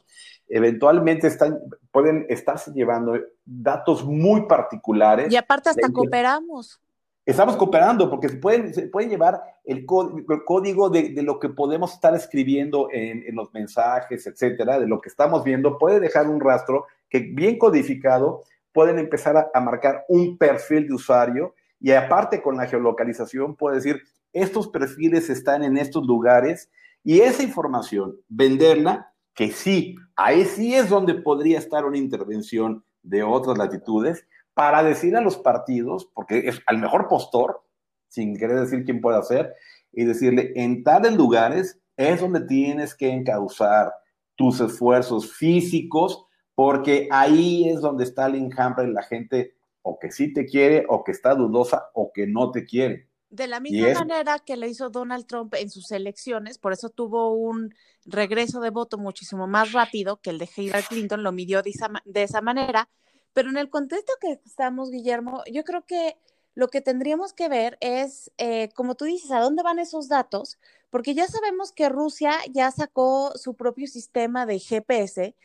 eventualmente 0.54 1.26
están, 1.26 1.60
pueden 1.92 2.28
estarse 2.30 2.72
llevando 2.74 3.20
datos 3.44 4.06
muy 4.06 4.46
particulares. 4.46 5.34
Y 5.34 5.36
aparte 5.36 5.72
hasta 5.72 5.89
cooperamos. 5.89 6.80
Estamos 7.26 7.58
cooperando 7.58 8.08
porque 8.08 8.30
se 8.30 8.38
pueden, 8.38 8.72
se 8.72 8.84
puede 8.88 9.08
llevar 9.08 9.42
el, 9.63 9.84
código 9.86 10.92
de, 10.92 11.10
de, 11.10 11.24
lo 11.24 11.39
que 11.39 11.50
podemos 11.50 11.94
estar 11.94 12.13
escribiendo 12.13 12.89
en, 12.92 13.24
en, 13.26 13.36
los 13.36 13.52
mensajes, 13.52 14.28
etcétera, 14.28 14.80
de 14.80 14.88
lo 14.88 15.02
que 15.02 15.10
estamos 15.10 15.44
viendo, 15.44 15.80
puede 15.80 16.00
dejar 16.00 16.28
un 16.28 16.39
rastro 16.39 16.86
que 17.10 17.20
bien 17.20 17.58
codificado 17.58 18.44
pueden 18.74 19.00
empezar 19.00 19.38
a, 19.38 19.50
a 19.54 19.60
marcar 19.60 20.06
un 20.08 20.38
perfil 20.38 20.88
de 20.88 20.94
usuario 20.94 21.56
y 21.80 21.92
aparte 21.94 22.42
con 22.44 22.58
la 22.58 22.68
geolocalización 22.68 23.56
puede 23.56 23.78
decir, 23.78 24.04
estos 24.34 24.68
perfiles 24.68 25.30
están 25.30 25.63
en 25.63 25.78
estos 25.78 26.06
lugares 26.06 26.70
y 27.04 27.22
esa 27.22 27.42
información, 27.42 28.18
venderla, 28.30 29.12
que 29.34 29.52
sí, 29.52 29.96
ahí 30.15 30.46
sí 30.46 30.76
es 30.76 30.89
donde 30.89 31.15
podría 31.15 31.58
estar 31.58 31.86
una 31.86 31.98
intervención 31.98 32.84
de 33.02 33.24
otras 33.24 33.58
latitudes, 33.58 34.26
para 34.54 34.84
decir 34.84 35.15
a 35.15 35.22
los 35.22 35.38
partidos, 35.38 36.10
porque 36.13 36.48
es 36.48 36.62
al 36.67 36.78
mejor 36.78 37.08
postor, 37.08 37.63
sin 38.08 38.38
querer 38.38 38.60
decir 38.60 38.86
quién 38.86 39.02
puede 39.02 39.17
hacer, 39.17 39.54
y 39.91 40.06
decirle, 40.06 40.54
en 40.56 40.84
tales 40.84 41.15
lugares 41.15 41.80
es 41.98 42.22
donde 42.22 42.41
tienes 42.41 42.96
que 42.96 43.10
encauzar 43.10 43.93
tus 44.36 44.60
esfuerzos 44.60 45.34
físicos, 45.34 46.26
porque 46.56 47.08
ahí 47.12 47.69
es 47.69 47.82
donde 47.82 48.04
está 48.04 48.28
el 48.28 48.36
enjambre 48.36 48.86
de 48.86 48.93
la 48.93 49.04
gente 49.04 49.56
o 49.82 50.00
que 50.00 50.12
sí 50.12 50.32
te 50.32 50.46
quiere, 50.46 50.86
o 50.88 51.04
que 51.04 51.12
está 51.12 51.36
dudosa, 51.36 51.89
o 51.93 52.12
que 52.13 52.26
no 52.26 52.52
te 52.52 52.63
quiere. 52.63 53.10
De 53.34 53.48
la 53.48 53.60
misma 53.60 53.96
manera 53.96 54.38
que 54.38 54.56
le 54.56 54.67
hizo 54.67 54.91
Donald 54.91 55.26
Trump 55.26 55.56
en 55.56 55.72
sus 55.72 55.89
elecciones, 55.89 56.60
por 56.60 56.72
eso 56.72 56.91
tuvo 56.91 57.34
un 57.34 57.74
regreso 58.06 58.60
de 58.60 58.69
voto 58.69 59.00
muchísimo 59.00 59.48
más 59.48 59.72
rápido 59.72 60.22
que 60.22 60.30
el 60.30 60.38
de 60.38 60.48
Hillary 60.56 60.84
Clinton, 60.84 61.24
lo 61.24 61.32
midió 61.32 61.63
de 61.63 61.72
esa, 61.72 61.89
de 62.06 62.22
esa 62.22 62.41
manera, 62.41 62.89
pero 63.34 63.50
en 63.50 63.58
el 63.58 63.72
contexto 63.72 64.13
que 64.22 64.39
estamos, 64.46 64.91
Guillermo, 64.91 65.41
yo 65.52 65.63
creo 65.63 65.84
que 65.84 66.15
lo 66.54 66.67
que 66.67 66.82
tendríamos 66.82 67.34
que 67.34 67.50
ver 67.50 67.80
es, 67.82 68.32
eh, 68.38 68.69
como 68.76 68.93
tú 68.93 69.06
dices, 69.06 69.32
a 69.32 69.39
dónde 69.39 69.63
van 69.63 69.80
esos 69.80 70.08
datos, 70.10 70.60
porque 70.91 71.15
ya 71.15 71.26
sabemos 71.26 71.72
que 71.72 71.89
Rusia 71.89 72.34
ya 72.52 72.69
sacó 72.69 73.36
su 73.36 73.56
propio 73.56 73.88
sistema 73.88 74.46
de 74.46 74.60
GPS, 74.60 75.36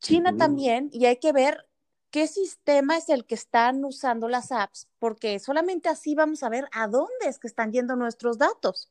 China 0.00 0.36
también, 0.36 0.90
y 0.92 1.06
hay 1.06 1.16
que 1.16 1.32
ver 1.32 1.66
qué 2.10 2.26
sistema 2.26 2.96
es 2.96 3.08
el 3.08 3.24
que 3.24 3.34
están 3.34 3.84
usando 3.84 4.28
las 4.28 4.52
apps, 4.52 4.88
porque 4.98 5.38
solamente 5.38 5.88
así 5.88 6.14
vamos 6.14 6.42
a 6.42 6.48
ver 6.48 6.66
a 6.72 6.88
dónde 6.88 7.26
es 7.26 7.38
que 7.38 7.46
están 7.46 7.72
yendo 7.72 7.96
nuestros 7.96 8.38
datos. 8.38 8.90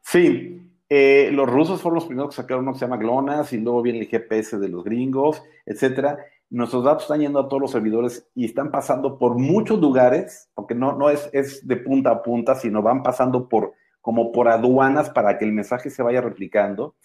Sí, 0.00 0.60
eh, 0.88 1.30
los 1.32 1.48
rusos 1.48 1.80
fueron 1.80 1.96
los 1.96 2.06
primeros 2.06 2.30
que 2.34 2.42
sacaron 2.42 2.64
uno 2.64 2.72
que 2.72 2.78
se 2.78 2.84
llama 2.84 2.98
GLONASS 2.98 3.52
y 3.52 3.58
luego 3.58 3.82
viene 3.82 4.00
el 4.00 4.08
GPS 4.08 4.58
de 4.58 4.68
los 4.68 4.84
gringos, 4.84 5.42
etcétera. 5.64 6.18
Nuestros 6.50 6.84
datos 6.84 7.04
están 7.04 7.20
yendo 7.20 7.38
a 7.38 7.48
todos 7.48 7.62
los 7.62 7.70
servidores 7.70 8.28
y 8.34 8.44
están 8.44 8.70
pasando 8.70 9.18
por 9.18 9.38
muchos 9.38 9.80
lugares, 9.80 10.50
porque 10.54 10.74
no, 10.74 10.92
no 10.92 11.08
es, 11.08 11.30
es 11.32 11.66
de 11.66 11.76
punta 11.76 12.10
a 12.10 12.22
punta, 12.22 12.54
sino 12.56 12.82
van 12.82 13.02
pasando 13.02 13.48
por 13.48 13.74
como 14.02 14.32
por 14.32 14.48
aduanas 14.48 15.08
para 15.08 15.38
que 15.38 15.46
el 15.46 15.52
mensaje 15.52 15.88
se 15.88 16.02
vaya 16.02 16.20
replicando. 16.20 16.96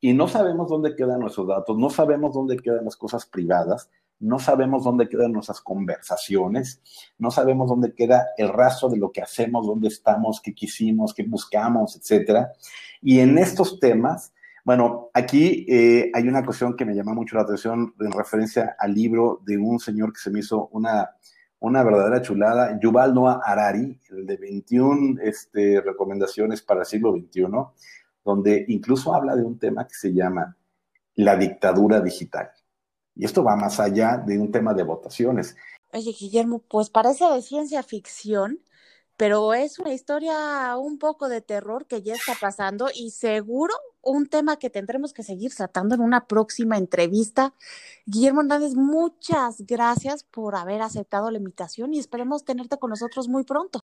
Y 0.00 0.12
no 0.12 0.26
sabemos 0.26 0.68
dónde 0.68 0.96
quedan 0.96 1.20
nuestros 1.20 1.46
datos, 1.46 1.78
no 1.78 1.88
sabemos 1.90 2.34
dónde 2.34 2.56
quedan 2.56 2.84
las 2.84 2.96
cosas 2.96 3.26
privadas, 3.26 3.90
no 4.18 4.38
sabemos 4.38 4.84
dónde 4.84 5.08
quedan 5.08 5.32
nuestras 5.32 5.60
conversaciones, 5.60 6.80
no 7.18 7.30
sabemos 7.30 7.68
dónde 7.68 7.94
queda 7.94 8.26
el 8.36 8.48
rastro 8.48 8.88
de 8.88 8.98
lo 8.98 9.12
que 9.12 9.22
hacemos, 9.22 9.66
dónde 9.66 9.88
estamos, 9.88 10.40
qué 10.40 10.54
quisimos, 10.54 11.14
qué 11.14 11.24
buscamos, 11.24 11.96
etcétera. 11.96 12.52
Y 13.02 13.20
en 13.20 13.36
estos 13.38 13.78
temas, 13.78 14.32
bueno, 14.64 15.10
aquí 15.14 15.66
eh, 15.68 16.10
hay 16.14 16.26
una 16.28 16.44
cuestión 16.44 16.76
que 16.76 16.84
me 16.84 16.94
llama 16.94 17.14
mucho 17.14 17.36
la 17.36 17.42
atención 17.42 17.94
en 18.00 18.10
referencia 18.10 18.74
al 18.78 18.94
libro 18.94 19.40
de 19.46 19.58
un 19.58 19.78
señor 19.78 20.12
que 20.12 20.18
se 20.18 20.30
me 20.30 20.40
hizo 20.40 20.68
una, 20.72 21.10
una 21.60 21.82
verdadera 21.84 22.22
chulada, 22.22 22.78
Yuval 22.80 23.14
Noah 23.14 23.40
Harari, 23.44 24.00
el 24.10 24.26
de 24.26 24.36
21 24.36 25.20
este, 25.22 25.80
recomendaciones 25.82 26.62
para 26.62 26.80
el 26.80 26.86
siglo 26.86 27.12
XXI, 27.12 27.46
donde 28.24 28.64
incluso 28.68 29.14
habla 29.14 29.36
de 29.36 29.44
un 29.44 29.58
tema 29.58 29.86
que 29.86 29.94
se 29.94 30.12
llama 30.12 30.56
la 31.14 31.36
dictadura 31.36 32.00
digital. 32.00 32.50
Y 33.16 33.24
esto 33.24 33.42
va 33.42 33.56
más 33.56 33.80
allá 33.80 34.18
de 34.18 34.38
un 34.38 34.52
tema 34.52 34.74
de 34.74 34.82
votaciones. 34.82 35.56
Oye, 35.92 36.12
Guillermo, 36.12 36.58
pues 36.68 36.90
parece 36.90 37.24
de 37.24 37.40
ciencia 37.40 37.82
ficción, 37.82 38.60
pero 39.16 39.54
es 39.54 39.78
una 39.78 39.94
historia 39.94 40.76
un 40.76 40.98
poco 40.98 41.28
de 41.28 41.40
terror 41.40 41.86
que 41.86 42.02
ya 42.02 42.14
está 42.14 42.34
pasando 42.38 42.88
y 42.94 43.10
seguro 43.10 43.72
un 44.02 44.26
tema 44.26 44.56
que 44.56 44.68
tendremos 44.68 45.12
que 45.12 45.22
seguir 45.22 45.54
tratando 45.54 45.94
en 45.94 46.02
una 46.02 46.26
próxima 46.26 46.76
entrevista. 46.76 47.54
Guillermo 48.04 48.42
Hernández, 48.42 48.74
muchas 48.74 49.62
gracias 49.66 50.22
por 50.22 50.54
haber 50.54 50.82
aceptado 50.82 51.30
la 51.30 51.38
invitación 51.38 51.94
y 51.94 51.98
esperemos 51.98 52.44
tenerte 52.44 52.76
con 52.78 52.90
nosotros 52.90 53.28
muy 53.28 53.44
pronto. 53.44 53.80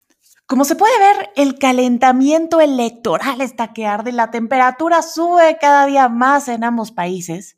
Como 0.46 0.64
se 0.64 0.74
puede 0.74 0.98
ver, 0.98 1.30
el 1.36 1.58
calentamiento 1.58 2.60
electoral 2.60 3.40
está 3.40 3.72
que 3.72 3.86
arde, 3.86 4.10
la 4.10 4.30
temperatura 4.32 5.02
sube 5.02 5.58
cada 5.60 5.86
día 5.86 6.08
más 6.08 6.48
en 6.48 6.64
ambos 6.64 6.90
países. 6.90 7.56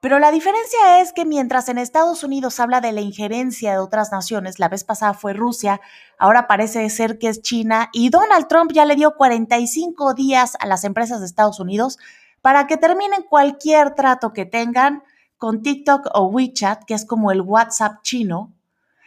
Pero 0.00 0.18
la 0.18 0.30
diferencia 0.30 1.00
es 1.00 1.12
que 1.12 1.24
mientras 1.24 1.68
en 1.68 1.78
Estados 1.78 2.22
Unidos 2.22 2.60
habla 2.60 2.80
de 2.80 2.92
la 2.92 3.00
injerencia 3.00 3.72
de 3.72 3.78
otras 3.78 4.12
naciones, 4.12 4.58
la 4.58 4.68
vez 4.68 4.84
pasada 4.84 5.14
fue 5.14 5.32
Rusia, 5.32 5.80
ahora 6.18 6.46
parece 6.46 6.88
ser 6.90 7.18
que 7.18 7.28
es 7.28 7.42
China, 7.42 7.88
y 7.92 8.10
Donald 8.10 8.46
Trump 8.46 8.72
ya 8.72 8.84
le 8.84 8.94
dio 8.94 9.16
45 9.16 10.14
días 10.14 10.56
a 10.60 10.66
las 10.66 10.84
empresas 10.84 11.20
de 11.20 11.26
Estados 11.26 11.60
Unidos 11.60 11.98
para 12.42 12.66
que 12.66 12.76
terminen 12.76 13.22
cualquier 13.22 13.94
trato 13.94 14.32
que 14.32 14.44
tengan 14.44 15.02
con 15.38 15.62
TikTok 15.62 16.08
o 16.14 16.26
WeChat, 16.26 16.84
que 16.84 16.94
es 16.94 17.04
como 17.04 17.32
el 17.32 17.40
WhatsApp 17.40 18.02
chino. 18.02 18.52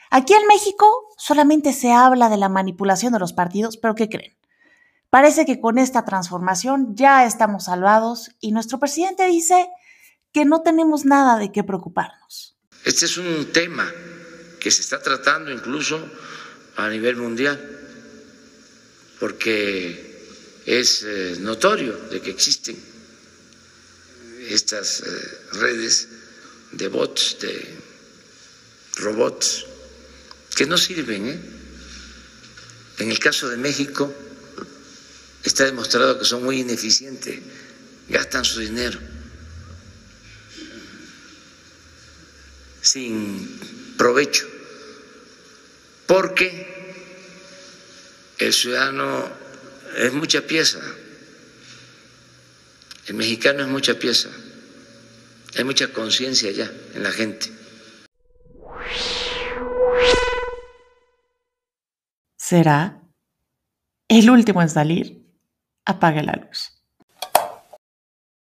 Aquí 0.10 0.34
en 0.34 0.48
México 0.48 0.88
solamente 1.18 1.72
se 1.72 1.92
habla 1.92 2.30
de 2.30 2.38
la 2.38 2.50
manipulación 2.50 3.14
de 3.14 3.20
los 3.20 3.34
partidos, 3.34 3.78
pero 3.78 3.96
¿qué 3.96 4.10
creen? 4.10 4.36
Parece 5.10 5.46
que 5.46 5.60
con 5.60 5.78
esta 5.78 6.06
transformación 6.06 6.96
ya 6.96 7.26
estamos 7.26 7.66
salvados 7.66 8.36
y 8.40 8.52
nuestro 8.52 8.80
presidente 8.80 9.26
dice 9.26 9.70
que 10.34 10.46
no 10.46 10.62
tenemos 10.62 11.06
nada 11.06 11.38
de 11.40 11.52
qué 11.52 11.64
preocuparnos. 11.64 12.56
Este 12.86 13.06
es 13.06 13.18
un 13.18 13.52
tema 13.52 13.92
que 14.60 14.72
se 14.72 14.82
está 14.82 15.02
tratando 15.02 15.52
incluso 15.52 16.00
a 16.76 16.90
nivel 16.90 17.16
mundial, 17.16 17.60
porque 19.20 20.64
es 20.66 21.04
eh, 21.04 21.38
notorio 21.40 21.98
de 22.10 22.22
que 22.22 22.30
existen 22.30 22.78
estas 24.50 25.02
eh, 25.02 25.06
redes 25.54 26.08
de 26.72 26.88
bots, 26.88 27.38
de 27.42 27.78
robots 28.98 29.66
que 30.56 30.66
no 30.66 30.78
sirven. 30.78 31.28
¿eh? 31.28 31.40
En 33.00 33.12
el 33.12 33.20
caso 33.20 33.50
de 33.50 33.58
México 33.58 34.14
está 35.44 35.66
demostrado 35.66 36.20
que 36.20 36.26
son 36.26 36.44
muy 36.44 36.60
ineficientes, 36.60 37.40
gastan 38.08 38.46
su 38.46 38.60
dinero 38.60 39.00
sin 42.90 43.96
provecho, 43.98 44.48
porque 46.08 46.50
el 48.40 48.52
ciudadano 48.52 49.30
es 49.96 50.12
mucha 50.14 50.42
pieza, 50.42 50.80
el 53.06 53.14
mexicano 53.14 53.62
es 53.62 53.68
mucha 53.68 53.94
pieza, 53.94 54.30
hay 55.56 55.64
mucha 55.64 55.94
conciencia 55.94 56.50
ya 56.52 56.72
en 56.96 57.04
la 57.04 57.12
gente. 57.12 57.52
¿Será 62.38 63.04
el 64.08 64.32
último 64.32 64.64
en 64.64 64.70
salir? 64.70 65.28
Apague 65.86 66.24
la 66.24 66.34
luz. 66.34 66.79